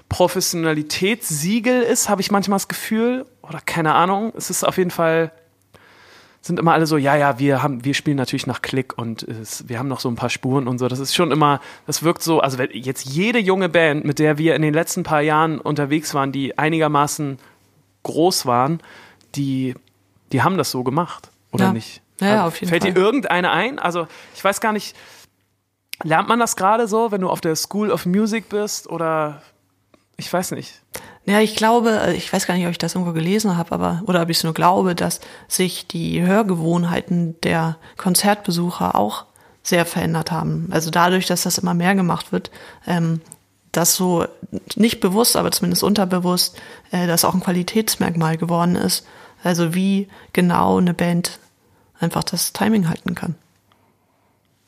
Professionalitätssiegel 0.07 1.81
ist, 1.81 2.09
habe 2.09 2.21
ich 2.21 2.29
manchmal 2.29 2.57
das 2.57 2.67
Gefühl. 2.67 3.25
Oder 3.41 3.59
keine 3.59 3.93
Ahnung. 3.95 4.33
Es 4.35 4.49
ist 4.49 4.63
auf 4.63 4.77
jeden 4.77 4.91
Fall, 4.91 5.31
sind 6.43 6.59
immer 6.59 6.73
alle 6.73 6.87
so, 6.87 6.97
ja, 6.97 7.15
ja, 7.15 7.37
wir 7.37 7.61
haben, 7.61 7.85
wir 7.85 7.93
spielen 7.93 8.17
natürlich 8.17 8.47
nach 8.47 8.61
Klick 8.63 8.97
und 8.97 9.21
es, 9.23 9.69
wir 9.69 9.77
haben 9.77 9.87
noch 9.87 9.99
so 9.99 10.09
ein 10.09 10.15
paar 10.15 10.29
Spuren 10.31 10.67
und 10.67 10.79
so. 10.79 10.87
Das 10.87 10.97
ist 10.99 11.13
schon 11.13 11.31
immer, 11.31 11.61
das 11.85 12.01
wirkt 12.01 12.23
so, 12.23 12.39
also 12.39 12.61
jetzt 12.63 13.05
jede 13.05 13.37
junge 13.39 13.69
Band, 13.69 14.05
mit 14.05 14.17
der 14.17 14.37
wir 14.39 14.55
in 14.55 14.61
den 14.63 14.73
letzten 14.73 15.03
paar 15.03 15.21
Jahren 15.21 15.59
unterwegs 15.59 16.13
waren, 16.15 16.31
die 16.31 16.57
einigermaßen 16.57 17.37
groß 18.03 18.47
waren, 18.47 18.81
die, 19.35 19.75
die 20.31 20.41
haben 20.41 20.57
das 20.57 20.71
so 20.71 20.83
gemacht, 20.83 21.29
oder 21.51 21.65
Ja. 21.65 21.73
nicht? 21.73 22.01
Ja, 22.19 22.27
ja, 22.27 22.33
Also, 22.33 22.47
auf 22.47 22.59
jeden 22.59 22.69
Fällt 22.69 22.83
Fall. 22.83 22.93
dir 22.93 22.99
irgendeine 22.99 23.51
ein? 23.51 23.77
Also, 23.79 24.07
ich 24.33 24.43
weiß 24.43 24.61
gar 24.61 24.73
nicht, 24.73 24.95
lernt 26.03 26.27
man 26.27 26.39
das 26.39 26.55
gerade 26.55 26.87
so, 26.87 27.11
wenn 27.11 27.21
du 27.21 27.29
auf 27.29 27.41
der 27.41 27.55
School 27.55 27.91
of 27.91 28.05
Music 28.07 28.49
bist 28.49 28.89
oder 28.89 29.41
ich 30.21 30.31
weiß 30.31 30.51
nicht. 30.51 30.81
Ja, 31.25 31.39
ich 31.39 31.55
glaube, 31.55 31.99
äh, 31.99 32.13
ich 32.13 32.31
weiß 32.31 32.45
gar 32.45 32.53
nicht, 32.53 32.65
ob 32.65 32.71
ich 32.71 32.77
das 32.77 32.93
irgendwo 32.93 33.13
gelesen 33.13 33.57
habe, 33.57 33.71
aber 33.71 34.03
oder 34.05 34.21
ob 34.21 34.29
ich 34.29 34.37
es 34.37 34.43
nur 34.43 34.53
glaube, 34.53 34.95
dass 34.95 35.19
sich 35.47 35.87
die 35.87 36.21
Hörgewohnheiten 36.21 37.39
der 37.41 37.77
Konzertbesucher 37.97 38.95
auch 38.95 39.25
sehr 39.63 39.85
verändert 39.85 40.31
haben. 40.31 40.69
Also 40.71 40.91
dadurch, 40.91 41.25
dass 41.25 41.43
das 41.43 41.57
immer 41.57 41.73
mehr 41.73 41.95
gemacht 41.95 42.31
wird, 42.31 42.51
ähm, 42.85 43.21
dass 43.71 43.95
so 43.95 44.25
nicht 44.75 44.99
bewusst, 44.99 45.35
aber 45.35 45.51
zumindest 45.51 45.83
unterbewusst, 45.83 46.59
äh, 46.91 47.07
das 47.07 47.25
auch 47.25 47.33
ein 47.33 47.41
Qualitätsmerkmal 47.41 48.37
geworden 48.37 48.75
ist. 48.75 49.05
Also 49.43 49.73
wie 49.73 50.07
genau 50.33 50.77
eine 50.77 50.93
Band 50.93 51.39
einfach 51.99 52.23
das 52.23 52.53
Timing 52.53 52.89
halten 52.89 53.15
kann. 53.15 53.35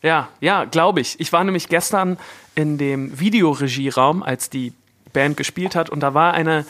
Ja, 0.01 0.29
ja, 0.41 0.65
glaube 0.65 1.01
ich. 1.01 1.19
Ich 1.19 1.31
war 1.31 1.43
nämlich 1.43 1.69
gestern 1.69 2.17
in 2.55 2.77
dem 2.77 3.19
Videoregieraum, 3.19 4.23
als 4.23 4.49
die 4.49 4.73
Band 5.13 5.37
gespielt 5.37 5.75
hat, 5.75 5.89
und 5.89 6.01
da 6.01 6.13
war 6.13 6.33
eine 6.33 6.65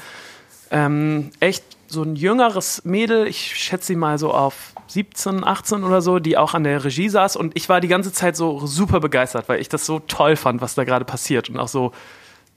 ähm, 0.71 1.31
echt 1.39 1.63
so 1.87 2.03
ein 2.03 2.15
jüngeres 2.15 2.83
Mädel, 2.83 3.27
ich 3.27 3.55
schätze 3.55 3.87
sie 3.87 3.95
mal 3.95 4.17
so 4.17 4.33
auf 4.33 4.73
17, 4.87 5.43
18 5.43 5.83
oder 5.83 6.01
so, 6.01 6.19
die 6.19 6.37
auch 6.37 6.53
an 6.53 6.63
der 6.63 6.83
Regie 6.83 7.09
saß 7.09 7.35
und 7.35 7.55
ich 7.55 7.69
war 7.69 7.79
die 7.81 7.87
ganze 7.87 8.11
Zeit 8.11 8.35
so 8.35 8.65
super 8.65 8.99
begeistert, 8.99 9.47
weil 9.47 9.61
ich 9.61 9.69
das 9.69 9.85
so 9.85 9.99
toll 9.99 10.35
fand, 10.35 10.61
was 10.61 10.75
da 10.75 10.83
gerade 10.83 11.05
passiert 11.05 11.49
und 11.49 11.59
auch 11.59 11.67
so, 11.67 11.91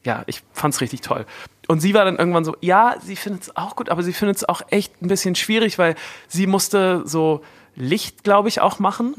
ja, 0.05 0.25
ich 0.27 0.43
fand's 0.53 0.81
richtig 0.81 1.03
toll. 1.03 1.27
Und 1.69 1.81
sie 1.81 1.95
war 1.95 2.05
dann 2.05 2.17
irgendwann 2.17 2.45
so, 2.45 2.57
ja, 2.61 2.97
sie 3.03 3.17
findet 3.17 3.43
es 3.43 3.57
auch 3.57 3.77
gut, 3.77 3.91
aber 3.91 4.03
sie 4.03 4.13
findet 4.13 4.39
es 4.39 4.49
auch 4.49 4.63
echt 4.71 5.03
ein 5.03 5.09
bisschen 5.09 5.35
schwierig, 5.35 5.79
weil 5.79 5.97
sie 6.29 6.47
musste 6.47 7.03
so 7.05 7.43
Licht, 7.75 8.25
glaube 8.25 8.49
ich, 8.49 8.61
auch 8.61 8.79
machen. 8.79 9.15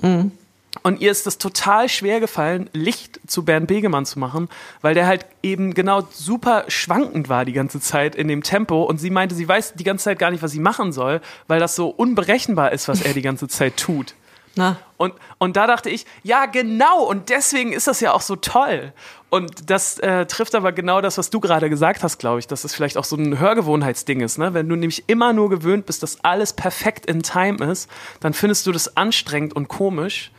Und 0.83 1.01
ihr 1.01 1.11
ist 1.11 1.25
das 1.25 1.37
total 1.37 1.89
schwer 1.89 2.19
gefallen, 2.19 2.69
Licht 2.73 3.19
zu 3.27 3.43
Bernd 3.43 3.67
Begemann 3.67 4.05
zu 4.05 4.19
machen, 4.19 4.49
weil 4.81 4.93
der 4.93 5.07
halt 5.07 5.25
eben 5.43 5.73
genau 5.73 6.07
super 6.11 6.65
schwankend 6.67 7.29
war 7.29 7.45
die 7.45 7.53
ganze 7.53 7.79
Zeit 7.79 8.15
in 8.15 8.27
dem 8.27 8.43
Tempo. 8.43 8.83
Und 8.83 8.99
sie 8.99 9.09
meinte, 9.09 9.35
sie 9.35 9.47
weiß 9.47 9.73
die 9.75 9.83
ganze 9.83 10.05
Zeit 10.05 10.19
gar 10.19 10.31
nicht, 10.31 10.43
was 10.43 10.51
sie 10.51 10.59
machen 10.59 10.91
soll, 10.91 11.21
weil 11.47 11.59
das 11.59 11.75
so 11.75 11.87
unberechenbar 11.89 12.71
ist, 12.71 12.87
was 12.87 13.01
er 13.01 13.13
die 13.13 13.21
ganze 13.21 13.47
Zeit 13.47 13.77
tut. 13.77 14.13
Na. 14.57 14.77
Und, 14.97 15.13
und 15.37 15.55
da 15.55 15.67
dachte 15.67 15.89
ich, 15.89 16.05
ja, 16.23 16.47
genau, 16.47 17.03
und 17.03 17.29
deswegen 17.29 17.71
ist 17.71 17.87
das 17.87 17.99
ja 17.99 18.13
auch 18.13 18.21
so 18.21 18.35
toll. 18.35 18.91
Und 19.29 19.69
das 19.69 19.99
äh, 19.99 20.25
trifft 20.25 20.55
aber 20.55 20.71
genau 20.71 20.99
das, 20.99 21.17
was 21.17 21.29
du 21.29 21.39
gerade 21.39 21.69
gesagt 21.69 22.01
hast, 22.01 22.17
glaube 22.17 22.39
ich, 22.39 22.47
dass 22.47 22.63
das 22.63 22.73
vielleicht 22.73 22.97
auch 22.97 23.03
so 23.03 23.15
ein 23.15 23.39
Hörgewohnheitsding 23.39 24.21
ist. 24.21 24.39
Ne? 24.39 24.53
Wenn 24.53 24.67
du 24.67 24.75
nämlich 24.75 25.03
immer 25.07 25.31
nur 25.33 25.49
gewöhnt 25.49 25.85
bist, 25.85 26.01
dass 26.01 26.23
alles 26.23 26.53
perfekt 26.53 27.05
in 27.05 27.21
Time 27.21 27.63
ist, 27.63 27.89
dann 28.19 28.33
findest 28.33 28.65
du 28.65 28.71
das 28.71 28.97
anstrengend 28.97 29.55
und 29.55 29.67
komisch. 29.67 30.31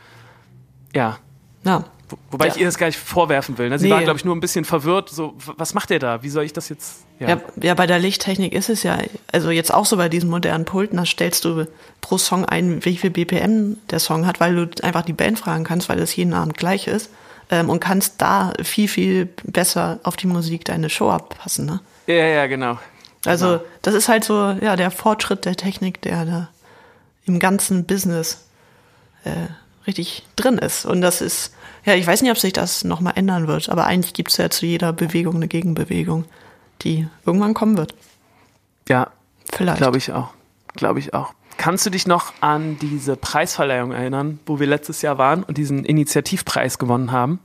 Ja. 0.95 1.19
Ja. 1.63 1.83
Wo- 2.09 2.17
Wobei 2.31 2.47
Ja. 2.47 2.53
ich 2.53 2.59
ihr 2.59 2.65
das 2.65 2.77
gar 2.77 2.87
nicht 2.87 2.97
vorwerfen 2.97 3.57
will. 3.59 3.69
Ne? 3.69 3.77
Sie 3.77 3.85
Nee. 3.85 3.91
war, 3.93 4.01
glaube 4.01 4.17
ich, 4.17 4.25
nur 4.25 4.35
ein 4.35 4.39
bisschen 4.39 4.65
verwirrt. 4.65 5.09
So, 5.09 5.35
was 5.57 5.73
macht 5.75 5.91
ihr 5.91 5.99
da? 5.99 6.23
Wie 6.23 6.29
soll 6.29 6.43
ich 6.43 6.53
das 6.53 6.69
jetzt? 6.69 7.03
Ja, 7.19 7.39
ja, 7.61 7.73
bei 7.75 7.85
der 7.85 7.99
Lichttechnik 7.99 8.53
ist 8.53 8.69
es 8.69 8.81
ja, 8.83 8.97
also 9.31 9.51
jetzt 9.51 9.71
auch 9.73 9.85
so 9.85 9.97
bei 9.97 10.07
diesen 10.09 10.29
modernen 10.29 10.65
Pulten, 10.65 10.97
da 10.97 11.05
stellst 11.05 11.43
du 11.45 11.67
pro 12.01 12.17
Song 12.17 12.45
ein, 12.45 12.83
wie 12.85 12.95
viel 12.97 13.09
BPM 13.11 13.77
der 13.91 13.99
Song 13.99 14.25
hat, 14.25 14.39
weil 14.39 14.55
du 14.55 14.83
einfach 14.85 15.03
die 15.03 15.13
Band 15.13 15.37
fragen 15.37 15.65
kannst, 15.65 15.89
weil 15.89 15.99
es 15.99 16.15
jeden 16.15 16.33
Abend 16.33 16.57
gleich 16.57 16.87
ist 16.87 17.11
ähm, 17.51 17.69
und 17.69 17.79
kannst 17.81 18.21
da 18.21 18.53
viel, 18.63 18.87
viel 18.87 19.25
besser 19.43 19.99
auf 20.03 20.15
die 20.15 20.27
Musik 20.27 20.63
deine 20.65 20.89
Show 20.89 21.09
abpassen. 21.11 21.65
Ne? 21.65 21.81
Ja, 22.07 22.15
ja, 22.25 22.47
genau. 22.47 22.79
Also 23.25 23.47
Genau. 23.47 23.61
das 23.81 23.93
ist 23.95 24.07
halt 24.07 24.23
so, 24.23 24.55
ja, 24.61 24.77
der 24.77 24.89
Fortschritt 24.91 25.43
der 25.45 25.57
Technik, 25.57 26.01
der 26.01 26.25
da 26.25 26.49
im 27.25 27.37
ganzen 27.39 27.85
Business 27.85 28.45
äh, 29.25 29.31
richtig 29.87 30.25
drin 30.35 30.57
ist. 30.57 30.85
Und 30.85 31.01
das 31.01 31.21
ist, 31.21 31.53
ja, 31.85 31.95
ich 31.95 32.05
weiß 32.05 32.21
nicht, 32.21 32.31
ob 32.31 32.37
sich 32.37 32.53
das 32.53 32.83
nochmal 32.83 33.13
ändern 33.15 33.47
wird, 33.47 33.69
aber 33.69 33.85
eigentlich 33.85 34.13
gibt 34.13 34.31
es 34.31 34.37
ja 34.37 34.49
zu 34.49 34.65
jeder 34.65 34.93
Bewegung 34.93 35.35
eine 35.35 35.47
Gegenbewegung, 35.47 36.25
die 36.81 37.07
irgendwann 37.25 37.53
kommen 37.53 37.77
wird. 37.77 37.93
Ja, 38.87 39.11
Vielleicht. 39.51 39.77
glaube 39.77 39.97
ich 39.97 40.11
auch. 40.11 40.29
Glaube 40.75 40.99
ich 40.99 41.13
auch. 41.13 41.33
Kannst 41.57 41.85
du 41.85 41.89
dich 41.89 42.07
noch 42.07 42.33
an 42.39 42.79
diese 42.79 43.17
Preisverleihung 43.17 43.91
erinnern, 43.91 44.39
wo 44.45 44.59
wir 44.59 44.67
letztes 44.67 45.01
Jahr 45.01 45.17
waren 45.17 45.43
und 45.43 45.57
diesen 45.57 45.83
Initiativpreis 45.83 46.77
gewonnen 46.77 47.11
haben? 47.11 47.39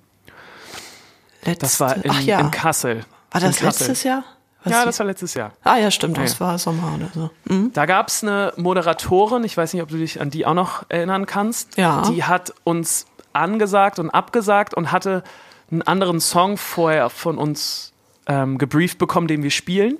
Letzte, 1.42 1.60
Das 1.60 1.80
war 1.80 1.96
in, 2.04 2.26
ja. 2.26 2.40
in 2.40 2.50
Kassel. 2.50 3.04
war 3.32 3.40
das 3.40 3.60
letztes 3.60 4.04
Jahr? 4.04 4.24
Was 4.64 4.72
Ja, 4.72 4.84
das 4.84 4.98
war 4.98 5.06
letztes 5.06 5.34
Jahr. 5.34 5.52
ah 5.62 5.76
ja, 5.76 5.90
stimmt, 5.90 6.16
das 6.18 6.38
ja. 6.38 6.40
war 6.40 6.58
Sommer 6.58 6.94
oder 6.96 7.08
so. 7.14 7.30
Mhm. 7.52 7.72
Da 7.72 7.86
gab 7.86 8.08
es 8.08 8.22
eine 8.22 8.52
Moderatorin, 8.56 9.44
ich 9.44 9.56
weiß 9.56 9.72
nicht, 9.74 9.82
ob 9.82 9.88
du 9.88 9.98
dich 9.98 10.20
an 10.20 10.30
die 10.30 10.46
auch 10.46 10.54
noch 10.54 10.84
erinnern 10.88 11.26
kannst. 11.26 11.76
Ja. 11.76 12.02
Die 12.08 12.24
hat 12.24 12.54
uns 12.64 13.06
angesagt 13.32 13.98
und 13.98 14.10
abgesagt 14.10 14.74
und 14.74 14.90
hatte 14.92 15.22
einen 15.70 15.82
anderen 15.82 16.20
Song 16.20 16.56
vorher 16.56 17.10
von 17.10 17.36
uns 17.38 17.92
ähm, 18.26 18.58
gebrieft 18.58 18.98
bekommen, 18.98 19.28
den 19.28 19.42
wir 19.42 19.50
spielen. 19.50 19.98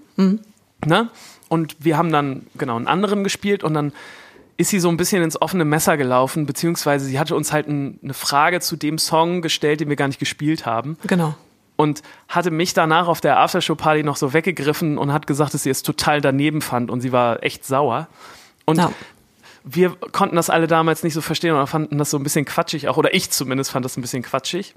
Ne? 0.86 1.08
Und 1.48 1.76
wir 1.80 1.96
haben 1.96 2.10
dann 2.10 2.46
genau 2.56 2.76
einen 2.76 2.86
anderen 2.86 3.24
gespielt 3.24 3.64
und 3.64 3.74
dann 3.74 3.92
ist 4.56 4.70
sie 4.70 4.78
so 4.78 4.88
ein 4.88 4.96
bisschen 4.96 5.22
ins 5.22 5.40
offene 5.40 5.64
Messer 5.64 5.96
gelaufen, 5.96 6.46
beziehungsweise 6.46 7.06
sie 7.06 7.18
hatte 7.18 7.34
uns 7.34 7.52
halt 7.52 7.68
ein, 7.68 7.98
eine 8.02 8.14
Frage 8.14 8.60
zu 8.60 8.76
dem 8.76 8.98
Song 8.98 9.42
gestellt, 9.42 9.80
den 9.80 9.88
wir 9.88 9.96
gar 9.96 10.06
nicht 10.06 10.20
gespielt 10.20 10.64
haben 10.64 10.96
Genau. 11.06 11.34
Und 11.76 12.02
hatte 12.28 12.50
mich 12.50 12.72
danach 12.74 13.08
auf 13.08 13.20
der 13.20 13.38
Aftershow-Party 13.40 14.02
noch 14.02 14.16
so 14.16 14.32
weggegriffen 14.32 14.98
und 14.98 15.12
hat 15.12 15.26
gesagt, 15.26 15.54
dass 15.54 15.62
sie 15.64 15.70
es 15.70 15.82
total 15.82 16.20
daneben 16.20 16.60
fand 16.60 16.90
und 16.90 17.00
sie 17.00 17.12
war 17.12 17.42
echt 17.42 17.64
sauer. 17.64 18.08
Und 18.64 18.78
Ja. 18.78 18.92
wir 19.64 19.90
konnten 20.12 20.36
das 20.36 20.50
alle 20.50 20.66
damals 20.66 21.02
nicht 21.02 21.14
so 21.14 21.20
verstehen 21.20 21.52
oder 21.54 21.66
fanden 21.66 21.98
das 21.98 22.10
so 22.10 22.18
ein 22.18 22.22
bisschen 22.22 22.44
quatschig 22.44 22.88
auch, 22.88 22.96
oder 22.96 23.12
ich 23.14 23.30
zumindest 23.30 23.70
fand 23.70 23.84
das 23.84 23.96
ein 23.96 24.02
bisschen 24.02 24.22
quatschig. 24.22 24.74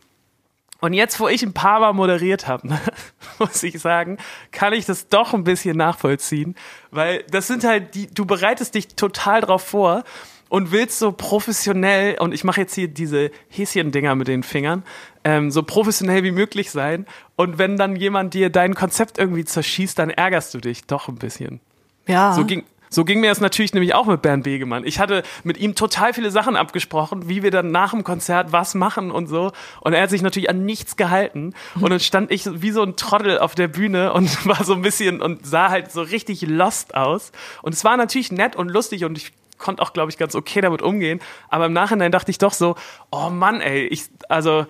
Und 0.79 0.93
jetzt, 0.93 1.19
wo 1.19 1.27
ich 1.27 1.41
ein 1.41 1.53
paar 1.53 1.79
Mal 1.79 1.93
moderiert 1.93 2.47
habe, 2.47 2.67
ne, 2.67 2.79
muss 3.39 3.63
ich 3.63 3.79
sagen, 3.79 4.17
kann 4.51 4.73
ich 4.73 4.85
das 4.85 5.07
doch 5.07 5.33
ein 5.33 5.43
bisschen 5.43 5.75
nachvollziehen, 5.75 6.55
weil 6.91 7.23
das 7.31 7.47
sind 7.47 7.63
halt 7.63 7.95
die, 7.95 8.07
du 8.13 8.25
bereitest 8.25 8.75
dich 8.75 8.89
total 8.95 9.41
drauf 9.41 9.63
vor 9.63 10.03
und 10.49 10.71
willst 10.71 10.99
so 10.99 11.11
professionell, 11.11 12.17
und 12.19 12.33
ich 12.33 12.43
mache 12.43 12.61
jetzt 12.61 12.75
hier 12.75 12.87
diese 12.87 13.31
Häschen-Dinger 13.49 14.15
mit 14.15 14.27
den 14.27 14.43
Fingern, 14.43 14.83
ähm, 15.23 15.51
so 15.51 15.63
professionell 15.63 16.23
wie 16.23 16.31
möglich 16.31 16.71
sein. 16.71 17.05
Und 17.35 17.57
wenn 17.57 17.77
dann 17.77 17.95
jemand 17.95 18.33
dir 18.33 18.49
dein 18.49 18.75
Konzept 18.75 19.17
irgendwie 19.17 19.45
zerschießt, 19.45 19.97
dann 19.99 20.09
ärgerst 20.09 20.53
du 20.53 20.59
dich 20.59 20.85
doch 20.85 21.07
ein 21.07 21.15
bisschen. 21.15 21.59
Ja. 22.07 22.33
So 22.33 22.45
ging, 22.45 22.63
so 22.89 23.03
ging 23.03 23.19
mir 23.19 23.29
das 23.29 23.41
natürlich 23.41 23.73
nämlich 23.73 23.93
auch 23.93 24.05
mit 24.05 24.21
Bernd 24.21 24.43
Begemann. 24.43 24.85
Ich 24.85 24.99
hatte 24.99 25.23
mit 25.43 25.57
ihm 25.57 25.75
total 25.75 26.13
viele 26.13 26.31
Sachen 26.31 26.55
abgesprochen, 26.55 27.27
wie 27.27 27.43
wir 27.43 27.51
dann 27.51 27.71
nach 27.71 27.91
dem 27.91 28.03
Konzert 28.03 28.51
was 28.51 28.75
machen 28.75 29.11
und 29.11 29.27
so. 29.27 29.51
Und 29.81 29.93
er 29.93 30.03
hat 30.03 30.09
sich 30.09 30.21
natürlich 30.21 30.49
an 30.49 30.65
nichts 30.65 30.95
gehalten. 30.95 31.53
Und 31.75 31.89
dann 31.89 31.99
stand 31.99 32.31
ich 32.31 32.45
wie 32.61 32.71
so 32.71 32.81
ein 32.81 32.95
Trottel 32.95 33.39
auf 33.39 33.55
der 33.55 33.67
Bühne 33.67 34.13
und 34.13 34.45
war 34.47 34.63
so 34.63 34.73
ein 34.73 34.81
bisschen 34.81 35.21
und 35.21 35.45
sah 35.45 35.69
halt 35.69 35.91
so 35.91 36.01
richtig 36.01 36.41
lost 36.43 36.95
aus. 36.95 37.31
Und 37.61 37.73
es 37.73 37.83
war 37.83 37.97
natürlich 37.97 38.31
nett 38.31 38.55
und 38.55 38.69
lustig 38.69 39.03
und 39.03 39.17
ich 39.17 39.33
konnte 39.57 39.81
auch, 39.81 39.93
glaube 39.93 40.11
ich, 40.11 40.17
ganz 40.17 40.35
okay 40.35 40.61
damit 40.61 40.81
umgehen. 40.81 41.19
Aber 41.49 41.65
im 41.65 41.73
Nachhinein 41.73 42.11
dachte 42.11 42.31
ich 42.31 42.37
doch 42.37 42.53
so, 42.53 42.75
oh 43.11 43.29
Mann, 43.29 43.61
ey, 43.61 43.87
ich, 43.87 44.05
also, 44.29 44.65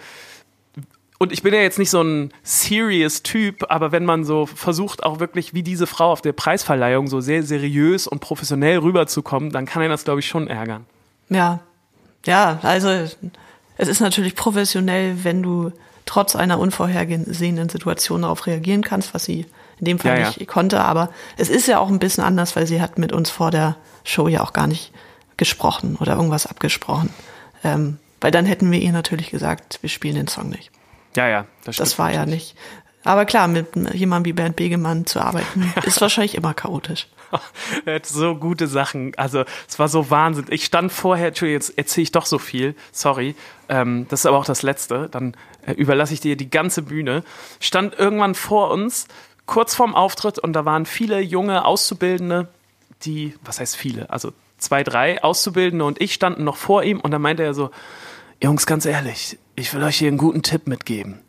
und 1.20 1.32
ich 1.32 1.42
bin 1.42 1.54
ja 1.54 1.62
jetzt 1.62 1.80
nicht 1.80 1.90
so 1.90 2.02
ein 2.02 2.32
serious 2.44 3.24
Typ, 3.24 3.66
aber 3.70 3.92
wenn 3.92 4.06
man 4.06 4.24
so 4.24 4.46
versucht, 4.46 5.04
auch 5.04 5.20
wirklich 5.20 5.54
wie 5.54 5.64
diese 5.64 5.88
Frau 5.88 6.12
auf 6.12 6.22
der 6.22 6.34
Preisverleihung 6.34 7.08
so 7.08 7.22
sehr 7.22 7.44
seriös 7.44 8.08
und 8.08 8.20
professionell 8.20 8.80
rüberzukommen, 8.80 9.52
dann 9.52 9.66
kann 9.66 9.82
er 9.82 9.90
das, 9.90 10.04
glaube 10.04 10.20
ich, 10.20 10.28
schon 10.28 10.48
ärgern. 10.48 10.86
Ja, 11.30 11.60
ja, 12.26 12.60
also 12.62 12.90
es 12.90 13.88
ist 13.88 14.00
natürlich 14.00 14.36
professionell, 14.36 15.24
wenn 15.24 15.42
du 15.42 15.72
trotz 16.06 16.36
einer 16.36 16.60
unvorhergesehenen 16.60 17.70
Situation 17.70 18.22
darauf 18.22 18.46
reagieren 18.48 18.82
kannst, 18.82 19.14
was 19.14 19.26
sie 19.26 19.46
in 19.80 19.86
dem 19.86 20.00
Fall 20.00 20.18
Ja, 20.18 20.24
ja. 20.24 20.28
nicht 20.28 20.48
konnte. 20.48 20.82
Aber 20.82 21.10
es 21.38 21.50
ist 21.50 21.68
ja 21.68 21.80
auch 21.80 21.90
ein 21.90 22.00
bisschen 22.00 22.24
anders, 22.24 22.56
weil 22.56 22.68
sie 22.68 22.82
hat 22.82 22.98
mit 22.98 23.12
uns 23.14 23.30
vor 23.30 23.52
der 23.52 23.76
Show 24.04 24.28
ja 24.28 24.42
auch 24.42 24.54
gar 24.54 24.68
nicht 24.68 24.92
gesprochen 25.38 25.98
oder 26.00 26.16
irgendwas 26.16 26.48
abgesprochen. 26.48 27.10
Ähm, 27.64 28.00
weil 28.20 28.32
dann 28.32 28.46
hätten 28.46 28.72
wir 28.72 28.80
ihr 28.80 28.92
natürlich 28.92 29.30
gesagt, 29.30 29.80
wir 29.82 29.90
spielen 29.90 30.16
den 30.16 30.28
Song 30.28 30.50
nicht. 30.50 30.72
Ja, 31.16 31.28
ja, 31.28 31.46
das 31.64 31.76
stimmt. 31.76 31.88
Das 31.88 32.00
war 32.00 32.12
ja 32.12 32.26
nicht. 32.26 32.56
Aber 33.04 33.26
klar, 33.26 33.48
mit 33.48 33.68
jemandem 33.94 34.26
wie 34.26 34.34
Bernd 34.34 34.56
Begemann 34.56 35.06
zu 35.06 35.20
arbeiten, 35.22 35.74
ist 35.86 36.02
wahrscheinlich 36.02 36.36
immer 36.36 36.54
chaotisch. 36.54 37.08
er 37.86 37.96
hat 37.96 38.06
so 38.06 38.36
gute 38.36 38.68
Sachen. 38.68 39.14
Also 39.18 39.44
es 39.68 39.80
war 39.80 39.88
so 39.88 40.10
Wahnsinn. 40.10 40.46
Ich 40.50 40.66
stand 40.66 40.92
vorher, 40.92 41.28
Entschuldigung, 41.28 41.62
jetzt 41.62 41.78
erzähle 41.78 42.04
ich 42.04 42.12
doch 42.12 42.26
so 42.26 42.40
viel. 42.40 42.76
Sorry. 42.92 43.36
Ähm, 43.70 44.08
das 44.10 44.22
ist 44.22 44.26
aber 44.26 44.38
auch 44.38 44.46
das 44.46 44.62
Letzte. 44.62 45.10
Dann 45.10 45.36
äh, 45.66 45.74
überlasse 45.74 46.14
ich 46.14 46.20
dir 46.20 46.36
die 46.36 46.50
ganze 46.50 46.82
Bühne. 46.82 47.24
Stand 47.60 47.98
irgendwann 47.98 48.36
vor 48.36 48.72
uns, 48.72 49.08
kurz 49.48 49.74
vorm 49.74 49.96
Auftritt, 49.96 50.38
und 50.38 50.54
da 50.54 50.66
waren 50.66 50.86
viele 50.86 51.20
junge 51.20 51.66
Auszubildende, 51.66 52.48
die, 53.04 53.34
was 53.44 53.60
heißt 53.60 53.76
viele? 53.76 54.12
Also 54.12 54.34
zwei, 54.60 54.84
drei 54.84 55.24
Auszubildende 55.24 55.86
und 55.86 56.00
ich 56.02 56.14
standen 56.14 56.44
noch 56.44 56.58
vor 56.58 56.84
ihm 56.84 57.00
und 57.00 57.10
dann 57.12 57.22
meinte 57.22 57.44
er 57.44 57.56
so, 57.56 57.72
Jungs, 58.42 58.66
ganz 58.68 58.86
ehrlich, 58.86 59.40
ich 59.56 59.74
will 59.74 59.84
euch 59.84 59.98
hier 59.98 60.10
einen 60.10 60.20
guten 60.20 60.44
Tipp 60.44 60.68
mitgeben. 60.68 61.22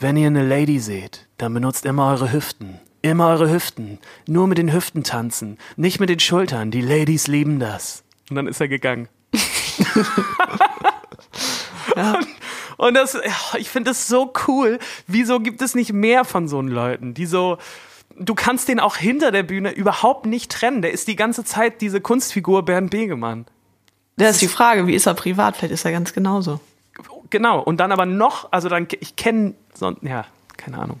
Wenn 0.00 0.16
ihr 0.16 0.26
eine 0.26 0.44
Lady 0.44 0.80
seht, 0.80 1.28
dann 1.38 1.54
benutzt 1.54 1.86
immer 1.86 2.08
eure 2.08 2.32
Hüften. 2.32 2.80
Immer 3.02 3.28
eure 3.28 3.52
Hüften. 3.52 4.00
Nur 4.26 4.48
mit 4.48 4.58
den 4.58 4.72
Hüften 4.72 5.04
tanzen. 5.04 5.58
Nicht 5.76 6.00
mit 6.00 6.08
den 6.08 6.18
Schultern. 6.18 6.72
Die 6.72 6.80
Ladies 6.80 7.28
lieben 7.28 7.60
das. 7.60 8.02
Und 8.28 8.36
dann 8.36 8.48
ist 8.48 8.60
er 8.60 8.66
gegangen. 8.66 9.08
und, 11.94 12.26
und 12.82 12.94
das, 12.94 13.16
ich 13.58 13.70
finde 13.70 13.90
das 13.90 14.08
so 14.08 14.32
cool. 14.48 14.78
Wieso 15.06 15.38
gibt 15.40 15.62
es 15.62 15.74
nicht 15.74 15.92
mehr 15.92 16.24
von 16.24 16.48
so 16.48 16.60
Leuten, 16.60 17.14
die 17.14 17.26
so, 17.26 17.58
du 18.18 18.34
kannst 18.34 18.68
den 18.68 18.80
auch 18.80 18.96
hinter 18.96 19.30
der 19.30 19.44
Bühne 19.44 19.70
überhaupt 19.70 20.26
nicht 20.26 20.50
trennen. 20.50 20.82
Der 20.82 20.90
ist 20.90 21.06
die 21.06 21.16
ganze 21.16 21.44
Zeit 21.44 21.80
diese 21.80 22.00
Kunstfigur 22.00 22.64
Bernd 22.64 22.90
Begemann. 22.90 23.46
Das 24.16 24.32
ist 24.32 24.42
die 24.42 24.48
Frage, 24.48 24.86
wie 24.86 24.94
ist 24.94 25.06
er 25.06 25.14
privat? 25.14 25.56
Vielleicht 25.56 25.72
ist 25.74 25.84
er 25.84 25.92
ganz 25.92 26.12
genauso. 26.12 26.60
Genau, 27.30 27.60
und 27.60 27.78
dann 27.78 27.92
aber 27.92 28.04
noch, 28.04 28.52
also 28.52 28.68
dann, 28.68 28.86
ich 29.00 29.16
kenne, 29.16 29.54
so, 29.74 29.94
ja, 30.02 30.26
keine 30.56 30.78
Ahnung. 30.78 31.00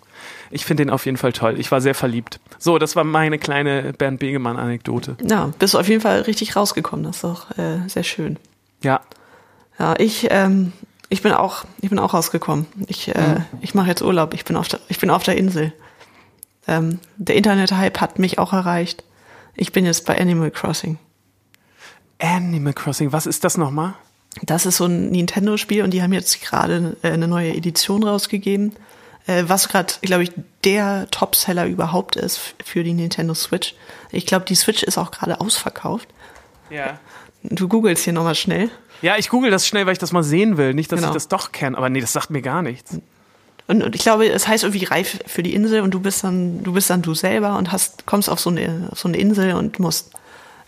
Ich 0.50 0.64
finde 0.64 0.84
den 0.84 0.90
auf 0.90 1.04
jeden 1.04 1.18
Fall 1.18 1.32
toll. 1.32 1.58
Ich 1.58 1.70
war 1.70 1.80
sehr 1.80 1.94
verliebt. 1.94 2.40
So, 2.58 2.78
das 2.78 2.96
war 2.96 3.04
meine 3.04 3.38
kleine 3.38 3.92
Bernd 3.92 4.20
Begemann-Anekdote. 4.20 5.16
Ja, 5.22 5.50
bist 5.58 5.74
du 5.74 5.78
auf 5.78 5.88
jeden 5.88 6.00
Fall 6.00 6.22
richtig 6.22 6.56
rausgekommen. 6.56 7.04
Das 7.04 7.16
ist 7.16 7.24
doch 7.24 7.58
äh, 7.58 7.86
sehr 7.88 8.04
schön. 8.04 8.38
Ja, 8.82 9.00
Ja, 9.78 9.94
ich, 9.98 10.28
ähm, 10.30 10.72
ich 11.12 11.20
bin 11.20 11.32
auch, 11.32 11.64
ich 11.82 11.90
bin 11.90 11.98
auch 11.98 12.14
rausgekommen. 12.14 12.66
Ich, 12.86 13.14
äh, 13.14 13.40
ich 13.60 13.74
mache 13.74 13.88
jetzt 13.88 14.00
Urlaub. 14.00 14.32
Ich 14.32 14.46
bin 14.46 14.56
auf 14.56 14.68
der, 14.68 14.80
ich 14.88 14.98
bin 14.98 15.10
auf 15.10 15.22
der 15.22 15.36
Insel. 15.36 15.74
Ähm, 16.66 17.00
der 17.18 17.36
Internet-Hype 17.36 18.00
hat 18.00 18.18
mich 18.18 18.38
auch 18.38 18.54
erreicht. 18.54 19.04
Ich 19.54 19.72
bin 19.72 19.84
jetzt 19.84 20.06
bei 20.06 20.18
Animal 20.18 20.50
Crossing. 20.50 20.98
Animal 22.18 22.72
Crossing, 22.72 23.12
was 23.12 23.26
ist 23.26 23.44
das 23.44 23.58
nochmal? 23.58 23.92
Das 24.40 24.64
ist 24.64 24.78
so 24.78 24.86
ein 24.86 25.10
Nintendo-Spiel 25.10 25.82
und 25.82 25.90
die 25.90 26.02
haben 26.02 26.14
jetzt 26.14 26.40
gerade 26.40 26.96
äh, 27.02 27.10
eine 27.10 27.28
neue 27.28 27.54
Edition 27.54 28.04
rausgegeben, 28.04 28.74
äh, 29.26 29.44
was 29.46 29.68
gerade, 29.68 29.92
glaube 30.00 30.22
ich, 30.22 30.32
der 30.64 31.08
Topseller 31.10 31.66
überhaupt 31.66 32.16
ist 32.16 32.54
für 32.64 32.84
die 32.84 32.94
Nintendo 32.94 33.34
Switch. 33.34 33.74
Ich 34.12 34.24
glaube, 34.24 34.46
die 34.46 34.54
Switch 34.54 34.82
ist 34.82 34.96
auch 34.96 35.10
gerade 35.10 35.42
ausverkauft. 35.42 36.08
Ja. 36.70 36.98
Du 37.42 37.68
googelst 37.68 38.04
hier 38.04 38.14
nochmal 38.14 38.34
schnell. 38.34 38.70
Ja, 39.02 39.16
ich 39.18 39.28
google 39.28 39.50
das 39.50 39.66
schnell, 39.66 39.84
weil 39.86 39.92
ich 39.92 39.98
das 39.98 40.12
mal 40.12 40.22
sehen 40.22 40.56
will. 40.56 40.74
Nicht, 40.74 40.90
dass 40.92 41.00
Genau. 41.00 41.10
ich 41.10 41.14
das 41.14 41.28
doch 41.28 41.52
kenne, 41.52 41.76
aber 41.76 41.88
nee, 41.90 42.00
das 42.00 42.12
sagt 42.12 42.30
mir 42.30 42.40
gar 42.42 42.62
nichts. 42.62 42.98
Und, 43.68 43.82
und 43.82 43.94
ich 43.94 44.02
glaube, 44.02 44.26
es 44.28 44.48
heißt 44.48 44.64
irgendwie 44.64 44.84
reif 44.84 45.20
für 45.26 45.42
die 45.42 45.54
Insel 45.54 45.80
und 45.82 45.92
du 45.92 46.00
bist 46.00 46.24
dann, 46.24 46.62
du 46.62 46.72
bist 46.72 46.90
dann 46.90 47.02
du 47.02 47.14
selber 47.14 47.56
und 47.58 47.70
hast, 47.72 48.06
kommst 48.06 48.28
auf 48.30 48.40
so 48.40 48.50
eine, 48.50 48.88
auf 48.90 48.98
so 48.98 49.08
eine 49.08 49.16
Insel 49.18 49.54
und 49.54 49.78
musst 49.78 50.10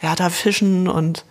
ja 0.03 0.14
da 0.14 0.31
fischen 0.31 0.88
und 0.88 1.25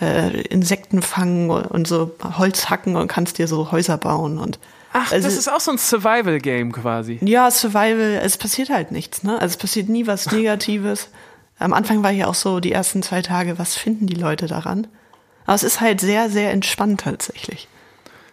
äh, 0.00 0.40
Insekten 0.42 1.02
fangen 1.02 1.50
und 1.50 1.88
so 1.88 2.14
Holz 2.38 2.70
hacken 2.70 2.94
und 2.96 3.08
kannst 3.08 3.38
dir 3.38 3.48
so 3.48 3.72
Häuser 3.72 3.96
bauen 3.98 4.38
und 4.38 4.58
Ach, 4.92 5.12
also, 5.12 5.28
das 5.28 5.36
ist 5.36 5.52
auch 5.52 5.60
so 5.60 5.70
ein 5.72 5.76
Survival-Game 5.78 6.72
quasi. 6.72 7.18
ja, 7.22 7.50
Survival, 7.50 8.20
es 8.22 8.38
passiert 8.38 8.70
halt 8.70 8.90
nichts, 8.90 9.22
ne? 9.22 9.32
Also 9.34 9.52
es 9.52 9.56
passiert 9.58 9.88
nie 9.88 10.06
was 10.06 10.26
Negatives. 10.32 11.08
Am 11.58 11.72
Anfang 11.74 12.02
war 12.02 12.10
ja 12.10 12.26
auch 12.26 12.34
so 12.34 12.58
die 12.60 12.72
ersten 12.72 13.02
zwei 13.02 13.20
Tage, 13.22 13.58
was 13.58 13.74
finden 13.76 14.06
die 14.06 14.14
Leute 14.14 14.46
daran? 14.46 14.86
Aber 15.48 15.54
es 15.54 15.62
ist 15.62 15.80
halt 15.80 15.98
sehr, 16.02 16.28
sehr 16.28 16.50
entspannt 16.52 17.00
tatsächlich. 17.00 17.68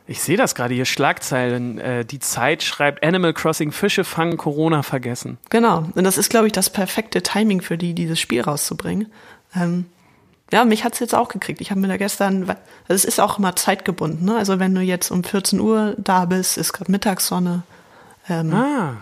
Ich 0.05 0.21
sehe 0.21 0.35
das 0.35 0.53
gerade 0.53 0.73
hier, 0.73 0.83
Schlagzeilen. 0.83 1.79
Äh, 1.79 2.03
die 2.03 2.19
Zeit 2.19 2.61
schreibt 2.61 3.05
Animal 3.05 3.33
Crossing 3.33 3.71
Fische 3.71 4.03
fangen, 4.03 4.35
Corona 4.35 4.83
vergessen. 4.83 5.37
Genau. 5.49 5.85
Und 5.95 6.03
das 6.03 6.17
ist, 6.17 6.29
glaube 6.29 6.47
ich, 6.47 6.51
das 6.51 6.69
perfekte 6.69 7.23
Timing 7.23 7.61
für 7.61 7.77
die, 7.77 7.93
dieses 7.93 8.19
Spiel 8.19 8.41
rauszubringen. 8.41 9.09
Ähm, 9.55 9.85
ja, 10.51 10.65
mich 10.65 10.83
hat's 10.83 10.99
jetzt 10.99 11.15
auch 11.15 11.29
gekriegt. 11.29 11.61
Ich 11.61 11.71
habe 11.71 11.79
mir 11.79 11.87
da 11.87 11.95
gestern, 11.95 12.49
also 12.49 12.57
es 12.89 13.05
ist 13.05 13.21
auch 13.21 13.39
immer 13.39 13.55
zeitgebunden. 13.55 14.25
Ne? 14.25 14.35
Also 14.35 14.59
wenn 14.59 14.75
du 14.75 14.81
jetzt 14.81 15.09
um 15.09 15.23
14 15.23 15.57
Uhr 15.61 15.95
da 15.97 16.25
bist, 16.25 16.57
ist 16.57 16.73
gerade 16.73 16.91
Mittagssonne. 16.91 17.63
Ähm, 18.27 18.53
Ah, 18.53 18.95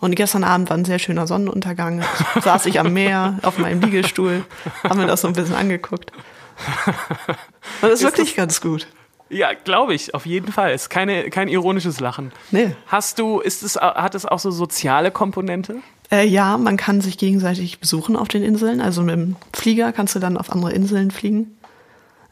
Und 0.00 0.16
gestern 0.16 0.42
Abend 0.42 0.70
war 0.70 0.78
ein 0.78 0.86
sehr 0.86 0.98
schöner 0.98 1.26
Sonnenuntergang. 1.26 2.02
Saß 2.42 2.64
ich 2.64 2.80
am 2.80 2.94
Meer 2.94 3.38
auf 3.42 3.58
meinem 3.58 3.82
Liegestuhl, 3.82 4.42
haben 4.84 4.98
mir 4.98 5.06
das 5.06 5.20
so 5.20 5.28
ein 5.28 5.34
bisschen 5.34 5.54
angeguckt. 5.54 6.12
Das 7.80 7.90
ist, 7.90 8.00
Ist 8.00 8.02
wirklich 8.04 8.28
das- 8.30 8.36
ganz 8.36 8.60
gut. 8.60 8.86
ja, 9.30 9.52
glaube 9.52 9.94
ich, 9.94 10.14
auf 10.14 10.26
jeden 10.26 10.52
Fall. 10.52 10.72
Ist 10.72 10.88
keine, 10.90 11.30
kein 11.30 11.48
ironisches 11.48 12.00
Lachen. 12.00 12.32
Nee. 12.50 12.74
Hast 12.86 13.18
du, 13.18 13.40
ist 13.40 13.62
es, 13.62 13.76
hat 13.76 14.14
es 14.14 14.24
auch 14.26 14.38
so 14.38 14.50
soziale 14.50 15.10
Komponente? 15.10 15.76
Äh, 16.10 16.26
ja, 16.26 16.56
man 16.56 16.76
kann 16.78 17.00
sich 17.02 17.18
gegenseitig 17.18 17.80
besuchen 17.80 18.16
auf 18.16 18.28
den 18.28 18.42
Inseln. 18.42 18.80
Also 18.80 19.02
mit 19.02 19.14
dem 19.14 19.36
Flieger 19.54 19.92
kannst 19.92 20.14
du 20.14 20.18
dann 20.18 20.36
auf 20.38 20.50
andere 20.50 20.72
Inseln 20.72 21.10
fliegen. 21.10 21.56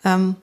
Ähm, 0.05 0.37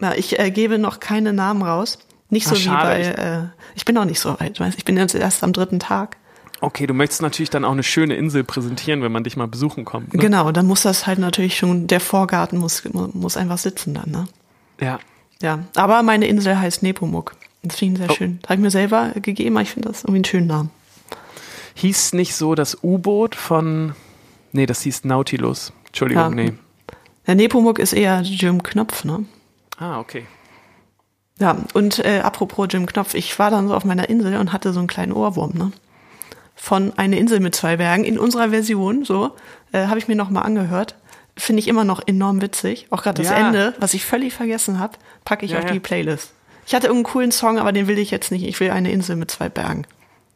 ja, 0.00 0.14
ich 0.14 0.38
äh, 0.38 0.50
gebe 0.50 0.78
noch 0.78 0.98
keine 1.00 1.32
Namen 1.32 1.62
raus. 1.62 1.98
Nicht 2.30 2.46
so 2.48 2.54
Ah, 2.54 2.58
wie 2.58 2.68
bei. 2.68 3.00
Äh, 3.02 3.42
ich 3.76 3.84
bin 3.84 3.94
noch 3.94 4.06
nicht 4.06 4.18
so 4.18 4.38
weit. 4.40 4.58
Weißt? 4.58 4.78
Ich 4.78 4.84
bin 4.84 4.96
jetzt 4.96 5.14
erst 5.14 5.44
am 5.44 5.52
dritten 5.52 5.78
Tag. 5.78 6.16
Okay, 6.64 6.86
du 6.86 6.94
möchtest 6.94 7.22
natürlich 7.22 7.50
dann 7.50 7.64
auch 7.64 7.72
eine 7.72 7.82
schöne 7.82 8.14
Insel 8.16 8.42
präsentieren, 8.44 9.02
wenn 9.02 9.12
man 9.12 9.24
dich 9.24 9.36
mal 9.36 9.48
besuchen 9.48 9.84
kommt. 9.84 10.14
Ne? 10.14 10.20
Genau, 10.20 10.50
dann 10.52 10.66
muss 10.66 10.82
das 10.82 11.06
halt 11.06 11.18
natürlich 11.18 11.56
schon. 11.58 11.86
Der 11.86 12.00
Vorgarten 12.00 12.58
muss 12.58 12.82
muss 13.12 13.36
einfach 13.36 13.58
sitzen 13.58 13.94
dann. 13.94 14.10
Ne? 14.10 14.28
Ja. 14.80 14.98
Ja, 15.42 15.58
aber 15.76 16.02
meine 16.02 16.26
Insel 16.26 16.58
heißt 16.58 16.82
Nepomuk. 16.82 17.34
Das 17.62 17.76
finde 17.76 17.94
ich 17.94 17.98
sehr 18.06 18.10
Oh. 18.10 18.14
schön. 18.14 18.38
Das 18.42 18.50
habe 18.50 18.54
ich 18.60 18.62
mir 18.62 18.70
selber 18.70 19.10
gegeben, 19.16 19.56
aber 19.56 19.62
ich 19.62 19.70
finde 19.70 19.88
das 19.88 20.02
irgendwie 20.02 20.16
einen 20.18 20.24
schönen 20.24 20.46
Namen. 20.46 20.70
Hieß 21.74 22.12
nicht 22.14 22.34
so 22.36 22.54
das 22.54 22.78
U-Boot 22.82 23.34
von. 23.34 23.94
Nee, 24.52 24.66
das 24.66 24.82
hieß 24.82 25.04
Nautilus. 25.04 25.72
Entschuldigung, 25.88 26.22
Ja. 26.24 26.30
nee. 26.30 26.52
Der 27.26 27.34
Nepomuk 27.34 27.78
ist 27.78 27.92
eher 27.92 28.20
Jim 28.22 28.62
Knopf, 28.62 29.04
ne? 29.04 29.24
Ah, 29.78 29.98
okay. 29.98 30.26
Ja, 31.40 31.56
und 31.72 31.98
äh, 32.04 32.20
apropos 32.20 32.68
Jim 32.70 32.86
Knopf, 32.86 33.14
ich 33.14 33.36
war 33.38 33.50
dann 33.50 33.66
so 33.66 33.74
auf 33.74 33.84
meiner 33.84 34.08
Insel 34.08 34.36
und 34.36 34.52
hatte 34.52 34.72
so 34.72 34.78
einen 34.78 34.86
kleinen 34.88 35.12
Ohrwurm, 35.12 35.52
ne? 35.54 35.72
Von 36.54 36.92
Eine 36.96 37.18
Insel 37.18 37.40
mit 37.40 37.54
zwei 37.54 37.76
Bergen. 37.76 38.04
In 38.04 38.18
unserer 38.18 38.50
Version, 38.50 39.04
so, 39.04 39.32
äh, 39.72 39.86
habe 39.86 39.98
ich 39.98 40.08
mir 40.08 40.16
nochmal 40.16 40.44
angehört. 40.44 40.94
Finde 41.36 41.60
ich 41.60 41.68
immer 41.68 41.84
noch 41.84 42.00
enorm 42.06 42.40
witzig. 42.40 42.86
Auch 42.90 43.02
gerade 43.02 43.22
das 43.22 43.30
Ja. 43.32 43.48
Ende, 43.48 43.74
was 43.80 43.92
ich 43.94 44.04
völlig 44.04 44.32
vergessen 44.34 44.78
habe, 44.78 44.96
packe 45.24 45.44
ich 45.44 45.52
Ja, 45.52 45.58
auf 45.58 45.64
ja. 45.64 45.72
die 45.72 45.80
Playlist. 45.80 46.32
Ich 46.66 46.74
hatte 46.74 46.86
irgendeinen 46.86 47.12
coolen 47.12 47.32
Song, 47.32 47.58
aber 47.58 47.72
den 47.72 47.88
will 47.88 47.98
ich 47.98 48.10
jetzt 48.10 48.30
nicht. 48.30 48.44
Ich 48.44 48.58
will 48.60 48.70
eine 48.70 48.90
Insel 48.92 49.16
mit 49.16 49.30
zwei 49.30 49.48
Bergen. 49.48 49.86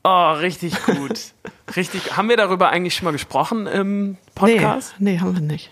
Oh, 0.05 0.33
richtig 0.33 0.75
gut. 0.85 1.21
richtig. 1.77 2.17
Haben 2.17 2.29
wir 2.29 2.37
darüber 2.37 2.71
eigentlich 2.71 2.95
schon 2.95 3.05
mal 3.05 3.13
gesprochen 3.13 3.67
im 3.67 4.17
Podcast? 4.35 4.95
Nee, 4.99 5.13
nee, 5.13 5.21
haben 5.21 5.35
wir 5.35 5.41
nicht. 5.41 5.71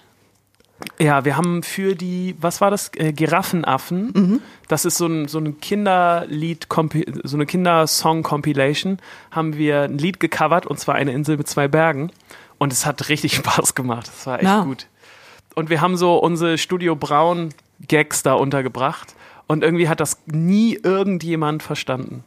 Ja, 0.99 1.25
wir 1.25 1.37
haben 1.37 1.63
für 1.63 1.95
die, 1.95 2.37
was 2.41 2.61
war 2.61 2.71
das? 2.71 2.91
Äh, 2.97 3.13
Giraffenaffen. 3.13 4.13
Mhm. 4.15 4.43
Das 4.69 4.85
ist 4.85 4.99
so 4.99 5.07
ein, 5.07 5.27
so 5.29 5.39
ein 5.39 5.59
Kinderlied, 5.61 6.67
so 7.25 7.37
eine 7.37 7.47
Kindersong-Compilation. 7.47 8.99
Haben 9.31 9.57
wir 9.57 9.83
ein 9.83 9.99
Lied 9.99 10.21
gecovert 10.21 10.67
und 10.67 10.79
zwar 10.79 10.95
eine 10.97 11.13
Insel 11.13 11.37
mit 11.37 11.49
zwei 11.49 11.69
Bergen. 11.69 12.11
Und 12.59 12.73
es 12.73 12.87
hat 12.87 13.09
richtig 13.09 13.35
Spaß 13.37 13.75
gemacht. 13.75 14.11
Es 14.17 14.27
war 14.27 14.37
echt 14.37 14.45
Ja. 14.45 14.65
gut. 14.65 14.87
Und 15.55 15.71
wir 15.71 15.81
haben 15.81 15.97
so 15.97 16.17
unsere 16.19 16.59
Studio 16.59 16.95
Braun 16.97 17.51
Gags 17.89 18.23
da 18.23 18.35
untergebracht. 18.35 19.15
Und 19.47 19.63
irgendwie 19.63 19.89
hat 19.89 20.01
das 20.01 20.19
nie 20.27 20.75
irgendjemand 20.83 21.63
verstanden. 21.63 22.25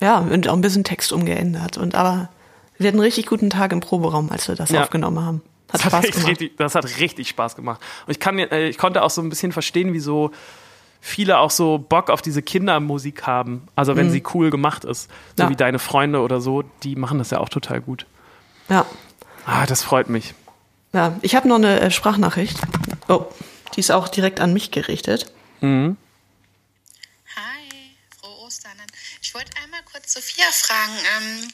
Ja, 0.00 0.18
und 0.18 0.48
auch 0.48 0.54
ein 0.54 0.60
bisschen 0.60 0.84
Text 0.84 1.12
umgeändert. 1.12 1.78
Und 1.78 1.94
aber 1.94 2.28
wir 2.78 2.88
hatten 2.88 2.98
einen 2.98 3.04
richtig 3.04 3.26
guten 3.26 3.48
Tag 3.50 3.72
im 3.72 3.80
Proberaum, 3.80 4.30
als 4.30 4.48
wir 4.48 4.54
das 4.54 4.70
Ja. 4.70 4.82
aufgenommen 4.82 5.24
haben. 5.24 5.42
Hat 5.68 5.74
Das 5.74 5.84
hat, 5.84 5.92
Spaß 5.92 6.04
echt 6.04 6.12
gemacht. 6.14 6.28
richtig, 6.30 6.56
das 6.56 6.74
hat 6.74 6.84
richtig 6.98 7.28
Spaß 7.28 7.56
gemacht. 7.56 7.80
Und 8.06 8.10
ich, 8.12 8.20
kann, 8.20 8.38
äh, 8.38 8.68
ich 8.68 8.78
konnte 8.78 9.02
auch 9.02 9.10
so 9.10 9.20
ein 9.22 9.28
bisschen 9.28 9.52
verstehen, 9.52 9.92
wieso 9.92 10.30
viele 11.00 11.38
auch 11.38 11.50
so 11.50 11.78
Bock 11.78 12.10
auf 12.10 12.22
diese 12.22 12.42
Kindermusik 12.42 13.26
haben. 13.26 13.68
Also 13.76 13.94
wenn 13.96 14.10
sie 14.10 14.22
cool 14.34 14.50
gemacht 14.50 14.84
ist. 14.84 15.04
So 15.36 15.44
Mhm. 15.44 15.46
Ja. 15.46 15.50
wie 15.50 15.56
deine 15.56 15.78
Freunde 15.78 16.20
oder 16.22 16.40
so, 16.40 16.62
die 16.82 16.96
machen 16.96 17.18
das 17.18 17.30
ja 17.30 17.38
auch 17.38 17.48
total 17.48 17.80
gut. 17.80 18.06
Ja. 18.68 18.84
Ah, 19.46 19.64
das 19.66 19.82
freut 19.82 20.08
mich. 20.08 20.34
Ja, 20.92 21.16
ich 21.22 21.36
habe 21.36 21.46
noch 21.48 21.56
eine 21.56 21.80
äh, 21.80 21.90
Sprachnachricht. 21.90 22.58
Oh, 23.08 23.26
die 23.76 23.80
ist 23.80 23.90
auch 23.92 24.08
direkt 24.08 24.40
an 24.40 24.52
mich 24.52 24.70
gerichtet. 24.70 25.32
Hi, 27.36 27.68
frohe 28.20 28.36
Ostern. 28.46 28.72
Ich 29.22 29.34
wollte 29.34 29.50
einmal 29.62 29.80
kurz 29.90 30.14
Sophia 30.14 30.44
fragen, 30.52 30.92
ähm, 31.18 31.48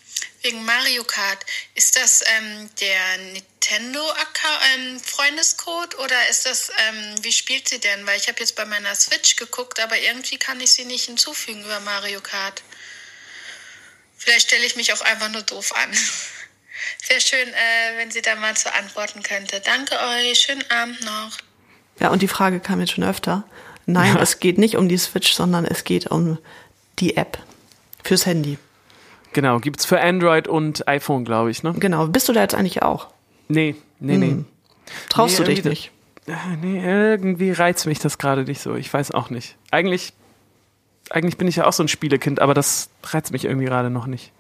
wegen 0.44 0.64
Mario 0.64 1.02
Kart. 1.04 1.44
Ist 1.74 1.96
das 1.96 2.22
ähm, 2.36 2.70
der 2.80 3.18
Nintendo-Freundescode 3.32 5.98
oder 5.98 6.28
ist 6.30 6.46
das, 6.46 6.70
ähm, 6.88 7.16
wie 7.22 7.32
spielt 7.32 7.68
sie 7.68 7.80
denn? 7.80 8.06
Weil 8.06 8.18
ich 8.18 8.28
habe 8.28 8.38
jetzt 8.40 8.54
bei 8.54 8.64
meiner 8.64 8.94
Switch 8.94 9.34
geguckt, 9.36 9.80
aber 9.80 9.98
irgendwie 9.98 10.36
kann 10.36 10.60
ich 10.60 10.72
sie 10.72 10.84
nicht 10.84 11.06
hinzufügen 11.06 11.64
über 11.64 11.80
Mario 11.80 12.20
Kart. 12.20 12.62
Vielleicht 14.16 14.46
stelle 14.48 14.64
ich 14.64 14.76
mich 14.76 14.92
auch 14.92 15.00
einfach 15.00 15.30
nur 15.30 15.42
doof 15.42 15.74
an. 15.74 15.90
Wäre 17.08 17.20
schön, 17.20 17.48
äh, 17.48 17.96
wenn 17.96 18.10
sie 18.10 18.22
da 18.22 18.34
mal 18.36 18.56
zu 18.56 18.72
antworten 18.72 19.22
könnte. 19.22 19.60
Danke 19.60 19.98
euch, 19.98 20.40
schönen 20.40 20.70
Abend 20.70 21.02
noch. 21.02 21.36
Ja, 22.00 22.08
und 22.10 22.22
die 22.22 22.28
Frage 22.28 22.60
kam 22.60 22.80
jetzt 22.80 22.92
schon 22.92 23.04
öfter. 23.04 23.44
Nein, 23.86 24.16
es 24.16 24.40
geht 24.40 24.58
nicht 24.58 24.76
um 24.76 24.88
die 24.88 24.98
Switch, 24.98 25.34
sondern 25.34 25.64
es 25.64 25.84
geht 25.84 26.06
um 26.06 26.38
die 26.98 27.16
App 27.16 27.38
fürs 28.02 28.26
Handy. 28.26 28.58
Genau, 29.34 29.58
gibt's 29.58 29.84
für 29.84 30.00
Android 30.00 30.48
und 30.48 30.88
iPhone, 30.88 31.24
glaube 31.24 31.50
ich, 31.50 31.62
ne? 31.62 31.74
Genau. 31.78 32.06
Bist 32.06 32.28
du 32.28 32.32
da 32.32 32.40
jetzt 32.40 32.54
eigentlich 32.54 32.82
auch? 32.82 33.08
Nee, 33.48 33.74
nee, 34.00 34.16
nee. 34.16 34.30
Hm. 34.30 34.46
Traust 35.10 35.38
Nee, 35.38 35.44
du 35.44 35.50
dich 35.50 35.64
nicht? 35.64 35.90
Nee, 36.62 36.82
irgendwie 36.82 37.50
reizt 37.50 37.86
mich 37.86 37.98
das 37.98 38.16
gerade 38.16 38.44
nicht 38.44 38.60
so. 38.62 38.74
Ich 38.76 38.92
weiß 38.92 39.10
auch 39.10 39.28
nicht. 39.28 39.56
Eigentlich, 39.70 40.14
eigentlich 41.10 41.36
bin 41.36 41.48
ich 41.48 41.56
ja 41.56 41.66
auch 41.66 41.72
so 41.72 41.82
ein 41.82 41.88
Spielekind, 41.88 42.40
aber 42.40 42.54
das 42.54 42.88
reizt 43.02 43.32
mich 43.32 43.44
irgendwie 43.44 43.66
gerade 43.66 43.90
noch 43.90 44.06
nicht. 44.06 44.32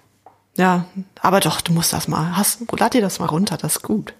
Ja, 0.56 0.86
aber 1.20 1.40
doch, 1.40 1.60
du 1.60 1.72
musst 1.72 1.92
das 1.92 2.08
mal. 2.08 2.36
Hast, 2.36 2.60
lad 2.78 2.94
dir 2.94 3.02
das 3.02 3.18
mal 3.18 3.26
runter, 3.26 3.56
das 3.56 3.76
ist 3.76 3.82
gut. 3.82 4.14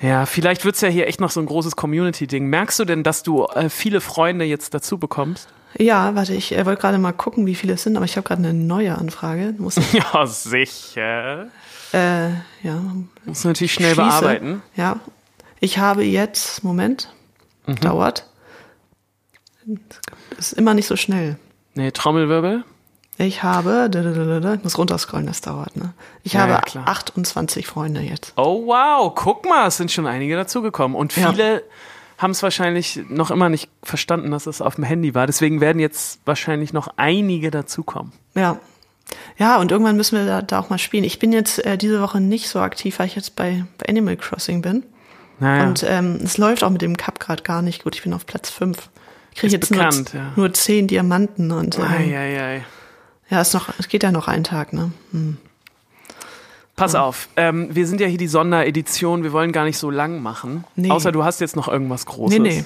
Ja, 0.00 0.26
vielleicht 0.26 0.64
wird's 0.64 0.80
ja 0.80 0.88
hier 0.88 1.06
echt 1.06 1.20
noch 1.20 1.30
so 1.30 1.40
ein 1.40 1.46
großes 1.46 1.76
Community-Ding. 1.76 2.46
Merkst 2.46 2.78
du 2.78 2.84
denn, 2.84 3.02
dass 3.02 3.22
du 3.22 3.44
äh, 3.44 3.68
viele 3.68 4.00
Freunde 4.00 4.44
jetzt 4.44 4.74
dazu 4.74 4.98
bekommst? 4.98 5.48
Ja, 5.78 6.14
warte, 6.14 6.34
ich 6.34 6.52
äh, 6.56 6.64
wollte 6.66 6.80
gerade 6.80 6.98
mal 6.98 7.12
gucken, 7.12 7.46
wie 7.46 7.54
viele 7.54 7.74
es 7.74 7.82
sind, 7.82 7.96
aber 7.96 8.04
ich 8.04 8.16
habe 8.16 8.26
gerade 8.26 8.42
eine 8.42 8.54
neue 8.54 8.96
Anfrage. 8.96 9.54
Muss 9.58 9.76
ich, 9.76 9.92
Ja, 10.12 10.26
sicher. 10.26 11.48
äh, 11.92 12.28
ja, 12.62 12.80
Muss 13.24 13.44
natürlich 13.44 13.72
schnell 13.74 13.94
schließe. 13.94 14.08
bearbeiten. 14.08 14.62
Ja, 14.76 15.00
ich 15.60 15.78
habe 15.78 16.04
jetzt, 16.04 16.62
Moment, 16.64 17.12
dauert. 17.80 18.28
Ist 20.38 20.52
immer 20.52 20.74
nicht 20.74 20.86
so 20.86 20.96
schnell. 20.96 21.38
Nee, 21.74 21.90
Trommelwirbel. 21.90 22.64
Ich 23.16 23.42
habe, 23.44 23.88
ich 24.56 24.64
muss 24.64 24.76
runterscrollen, 24.76 25.26
das 25.26 25.40
dauert, 25.40 25.76
ne? 25.76 25.92
Ich 26.24 26.32
Ja, 26.32 26.40
habe 26.40 26.52
ja, 26.52 26.60
klar. 26.60 26.88
28 26.88 27.66
Freunde 27.66 28.00
jetzt. 28.00 28.32
Oh 28.36 28.66
wow, 28.66 29.14
guck 29.14 29.44
mal, 29.48 29.68
es 29.68 29.76
sind 29.76 29.92
schon 29.92 30.06
einige 30.06 30.34
dazugekommen. 30.36 30.96
Und 30.96 31.16
Ja. 31.16 31.32
Haben 32.24 32.30
es 32.30 32.42
wahrscheinlich 32.42 33.00
noch 33.08 33.30
immer 33.30 33.50
nicht 33.50 33.70
verstanden, 33.82 34.30
dass 34.30 34.46
es 34.46 34.62
auf 34.62 34.76
dem 34.76 34.84
Handy 34.84 35.14
war. 35.14 35.26
Deswegen 35.26 35.60
werden 35.60 35.78
jetzt 35.78 36.20
wahrscheinlich 36.24 36.72
noch 36.72 36.88
einige 36.96 37.50
dazukommen. 37.50 38.12
Ja. 38.34 38.58
Ja, 39.36 39.58
und 39.58 39.70
irgendwann 39.70 39.96
müssen 39.96 40.18
wir 40.18 40.24
da, 40.24 40.40
da 40.40 40.58
auch 40.58 40.70
mal 40.70 40.78
spielen. 40.78 41.04
Ich 41.04 41.18
bin 41.18 41.32
jetzt 41.32 41.64
äh, 41.64 41.76
diese 41.76 42.00
Woche 42.00 42.22
nicht 42.22 42.48
so 42.48 42.60
aktiv, 42.60 42.98
weil 42.98 43.06
ich 43.06 43.14
jetzt 43.14 43.36
bei, 43.36 43.66
bei 43.76 43.90
Animal 43.90 44.16
Crossing 44.16 44.62
bin. 44.62 44.84
Naja. 45.38 45.66
Und 45.66 45.84
ähm, 45.86 46.20
es 46.24 46.38
läuft 46.38 46.64
auch 46.64 46.70
mit 46.70 46.80
dem 46.80 46.96
Cup 46.96 47.20
gerade 47.20 47.42
gar 47.42 47.60
nicht 47.60 47.84
gut. 47.84 47.94
Ich 47.94 48.02
bin 48.02 48.14
auf 48.14 48.24
Platz 48.24 48.48
5. 48.48 48.88
Ich 49.32 49.40
kriege 49.40 49.52
jetzt 49.52 49.68
bekannt, 49.68 50.14
nur, 50.14 50.22
ja. 50.22 50.32
nur 50.34 50.52
10 50.52 50.86
Diamanten 50.86 51.52
und 51.52 51.76
ähm, 51.76 51.84
Eieiei. 51.84 52.64
ja, 53.28 53.40
ist 53.42 53.52
noch, 53.52 53.68
es 53.78 53.88
geht 53.88 54.02
ja 54.02 54.12
noch 54.12 54.28
einen 54.28 54.44
Tag, 54.44 54.72
ne? 54.72 54.92
Hm. 55.12 55.36
Pass 56.76 56.94
auf, 56.96 57.28
ähm, 57.36 57.68
wir 57.72 57.86
sind 57.86 58.00
ja 58.00 58.06
hier 58.08 58.18
die 58.18 58.26
Sonderedition, 58.26 59.22
wir 59.22 59.32
wollen 59.32 59.52
gar 59.52 59.64
nicht 59.64 59.78
so 59.78 59.90
lang 59.90 60.22
machen. 60.22 60.64
Nee. 60.74 60.90
Außer 60.90 61.12
du 61.12 61.22
hast 61.24 61.40
jetzt 61.40 61.54
noch 61.54 61.68
irgendwas 61.68 62.04
Großes. 62.06 62.38
Nee, 62.38 62.64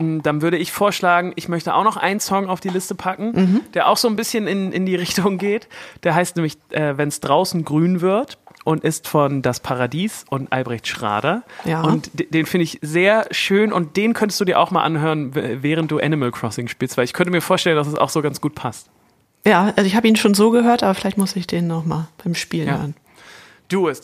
nee. 0.00 0.04
Mm, 0.04 0.22
Dann 0.22 0.42
würde 0.42 0.56
ich 0.56 0.72
vorschlagen, 0.72 1.32
ich 1.36 1.48
möchte 1.48 1.74
auch 1.74 1.84
noch 1.84 1.96
einen 1.96 2.18
Song 2.18 2.48
auf 2.48 2.58
die 2.58 2.70
Liste 2.70 2.96
packen, 2.96 3.30
Mhm. 3.32 3.60
der 3.74 3.88
auch 3.88 3.96
so 3.96 4.08
ein 4.08 4.16
bisschen 4.16 4.48
in, 4.48 4.72
in 4.72 4.84
die 4.86 4.96
Richtung 4.96 5.38
geht. 5.38 5.68
Der 6.02 6.14
heißt 6.16 6.34
nämlich 6.34 6.58
äh, 6.70 6.94
Wenn 6.96 7.08
es 7.08 7.20
draußen 7.20 7.64
grün 7.64 8.00
wird 8.00 8.38
und 8.64 8.82
ist 8.82 9.06
von 9.06 9.42
Das 9.42 9.60
Paradies 9.60 10.24
und 10.28 10.50
Albrecht 10.52 10.88
Schrader. 10.88 11.44
Ja. 11.64 11.82
Und 11.82 12.18
de- 12.18 12.26
den 12.28 12.46
finde 12.46 12.64
ich 12.64 12.80
sehr 12.82 13.26
schön 13.30 13.72
und 13.72 13.96
den 13.96 14.14
könntest 14.14 14.40
du 14.40 14.44
dir 14.44 14.58
auch 14.58 14.72
mal 14.72 14.82
anhören, 14.82 15.30
während 15.62 15.92
du 15.92 15.98
Animal 16.00 16.32
Crossing 16.32 16.66
spielst, 16.66 16.96
weil 16.96 17.04
ich 17.04 17.12
könnte 17.12 17.30
mir 17.30 17.40
vorstellen, 17.42 17.76
dass 17.76 17.86
es 17.86 17.94
auch 17.94 18.08
so 18.10 18.22
ganz 18.22 18.40
gut 18.40 18.56
passt. 18.56 18.88
Ja, 19.46 19.72
also 19.76 19.82
ich 19.86 19.94
habe 19.94 20.08
ihn 20.08 20.16
schon 20.16 20.32
so 20.34 20.50
gehört, 20.50 20.82
aber 20.82 20.94
vielleicht 20.94 21.18
muss 21.18 21.36
ich 21.36 21.46
den 21.46 21.66
noch 21.68 21.84
mal 21.84 22.08
beim 22.24 22.34
Spielen 22.34 22.66
Ja. 22.66 22.78
hören. 22.78 22.94
Du 23.68 23.88
es. 23.88 24.02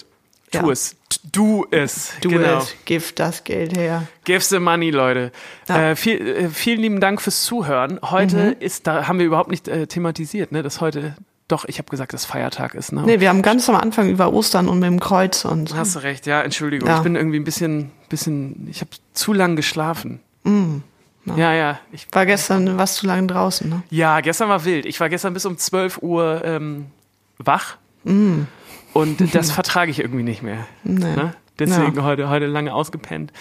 Tu 0.52 0.58
Ja. 0.58 0.68
es. 0.70 0.96
Du 1.32 1.66
es. 1.70 2.12
Du 2.22 2.30
genau. 2.30 2.58
it, 2.60 2.76
gib 2.84 3.14
das 3.16 3.44
Geld 3.44 3.76
her. 3.76 4.06
Give 4.24 4.40
the 4.40 4.58
money, 4.58 4.90
Leute. 4.90 5.32
Ja. 5.68 5.90
Äh, 5.90 5.96
viel, 5.96 6.20
äh, 6.26 6.48
vielen 6.48 6.80
lieben 6.80 7.00
Dank 7.00 7.20
fürs 7.20 7.44
Zuhören. 7.44 8.00
Heute 8.02 8.56
ist, 8.58 8.86
da 8.86 9.06
haben 9.06 9.18
wir 9.18 9.26
überhaupt 9.26 9.50
nicht 9.50 9.68
äh, 9.68 9.86
thematisiert, 9.86 10.50
ne, 10.50 10.62
dass 10.62 10.80
heute, 10.80 11.14
doch, 11.46 11.66
ich 11.66 11.78
habe 11.78 11.88
gesagt, 11.90 12.12
dass 12.14 12.24
Feiertag 12.24 12.74
ist. 12.74 12.92
Ne? 12.92 13.02
Nee, 13.04 13.20
wir 13.20 13.28
haben 13.28 13.42
ganz 13.42 13.68
am 13.68 13.76
Anfang 13.76 14.08
über 14.08 14.32
Ostern 14.32 14.68
und 14.68 14.78
mit 14.80 14.88
dem 14.88 14.98
Kreuz 14.98 15.44
und 15.44 15.74
Hast 15.76 15.94
du 15.96 16.00
recht, 16.00 16.26
ja, 16.26 16.40
Entschuldigung. 16.42 16.88
Ja. 16.88 16.96
Ich 16.96 17.02
bin 17.02 17.14
irgendwie 17.16 17.38
ein 17.38 17.44
bisschen, 17.44 17.90
bisschen, 18.08 18.66
ich 18.70 18.80
habe 18.80 18.90
zu 19.12 19.32
lang 19.32 19.56
geschlafen. 19.56 20.20
Mm, 20.44 20.78
Ja, 21.36 21.52
ja. 21.52 21.78
Ich, 21.92 22.08
war 22.12 22.24
gestern 22.26 22.78
was 22.78 22.94
zu 22.96 23.06
lange 23.06 23.26
draußen, 23.26 23.68
ne? 23.68 23.82
ja, 23.90 24.20
gestern 24.20 24.48
war 24.48 24.64
wild. 24.64 24.86
Ich 24.86 24.98
war 25.00 25.08
gestern 25.08 25.34
bis 25.34 25.44
um 25.44 25.58
12 25.58 25.98
Uhr 26.02 26.42
ähm, 26.44 26.86
wach. 27.38 27.76
Mm. 28.04 28.42
Und 28.92 29.20
das 29.34 29.50
vertrage 29.52 29.90
ich 29.90 30.00
irgendwie 30.00 30.22
nicht 30.24 30.42
mehr. 30.42 30.66
Nee. 30.84 31.04
Ne? 31.16 31.34
Deswegen 31.58 32.02
heute, 32.02 32.28
heute 32.30 32.46
lange 32.46 32.72
ausgepennt. 32.74 33.32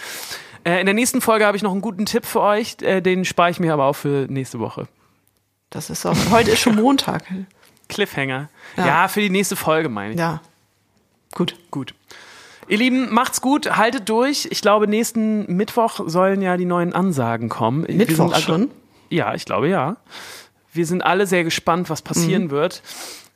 Äh, 0.65 0.79
in 0.81 0.85
der 0.85 0.93
nächsten 0.95 1.21
Folge 1.21 1.45
habe 1.45 1.55
ich 1.55 1.63
noch 1.63 1.71
einen 1.71 1.81
guten 1.81 2.05
Tipp 2.05 2.25
für 2.25 2.41
euch. 2.41 2.77
Äh, 2.81 3.01
den 3.01 3.23
spare 3.25 3.49
ich 3.49 3.59
mir 3.59 3.73
aber 3.73 3.85
auch 3.85 3.95
für 3.95 4.27
nächste 4.29 4.59
Woche. 4.59 4.87
Das 5.69 5.89
ist 5.89 6.05
auch. 6.05 6.15
Heute 6.31 6.51
ist 6.51 6.59
schon 6.59 6.75
Montag. 6.75 7.23
Cliffhanger. 7.89 8.49
Ja. 8.77 8.85
Ja, 8.85 9.07
für 9.07 9.21
die 9.21 9.29
nächste 9.29 9.55
Folge 9.55 9.89
meine 9.89 10.13
ich. 10.13 10.19
Ja. 10.19 10.41
Gut. 11.33 11.55
Gut. 11.71 11.93
Ihr 12.67 12.77
Lieben, 12.77 13.11
macht's 13.11 13.41
gut, 13.41 13.77
haltet 13.77 14.09
durch. 14.09 14.47
Ich 14.51 14.61
glaube, 14.61 14.87
nächsten 14.87 15.55
Mittwoch 15.55 16.01
sollen 16.05 16.41
ja 16.41 16.55
die 16.57 16.65
neuen 16.65 16.93
Ansagen 16.93 17.49
kommen. 17.49 17.81
Mittwoch 17.89 18.33
alle- 18.33 18.41
schon? 18.43 18.71
Ja, 19.09 19.33
ich 19.33 19.45
glaube 19.45 19.69
ja. 19.69 19.95
Wir 20.71 20.85
sind 20.85 21.01
alle 21.03 21.25
sehr 21.25 21.43
gespannt, 21.43 21.89
was 21.89 22.03
passieren 22.03 22.43
Mhm. 22.45 22.51
wird. 22.51 22.83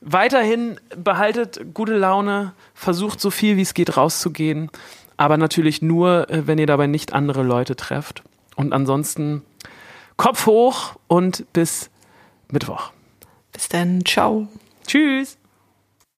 Weiterhin 0.05 0.79
behaltet 0.97 1.73
gute 1.73 1.95
Laune, 1.95 2.53
versucht 2.73 3.21
so 3.21 3.31
viel 3.31 3.55
wie 3.55 3.61
es 3.61 3.73
geht 3.73 3.95
rauszugehen, 3.95 4.69
aber 5.15 5.37
natürlich 5.37 5.81
nur, 5.81 6.29
äh, 6.29 6.45
wenn 6.45 6.57
ihr 6.57 6.67
dabei 6.67 6.87
nicht 6.87 7.13
andere 7.13 7.43
Leute 7.43 7.75
trefft. 7.75 8.23
Und 8.55 8.73
ansonsten 8.73 9.43
Kopf 10.17 10.45
hoch 10.45 10.95
und 11.07 11.45
bis 11.53 11.89
Mittwoch. 12.51 12.91
Bis 13.51 13.69
dann. 13.69 14.03
Ciao. 14.05 14.47
Tschüss. 14.85 15.37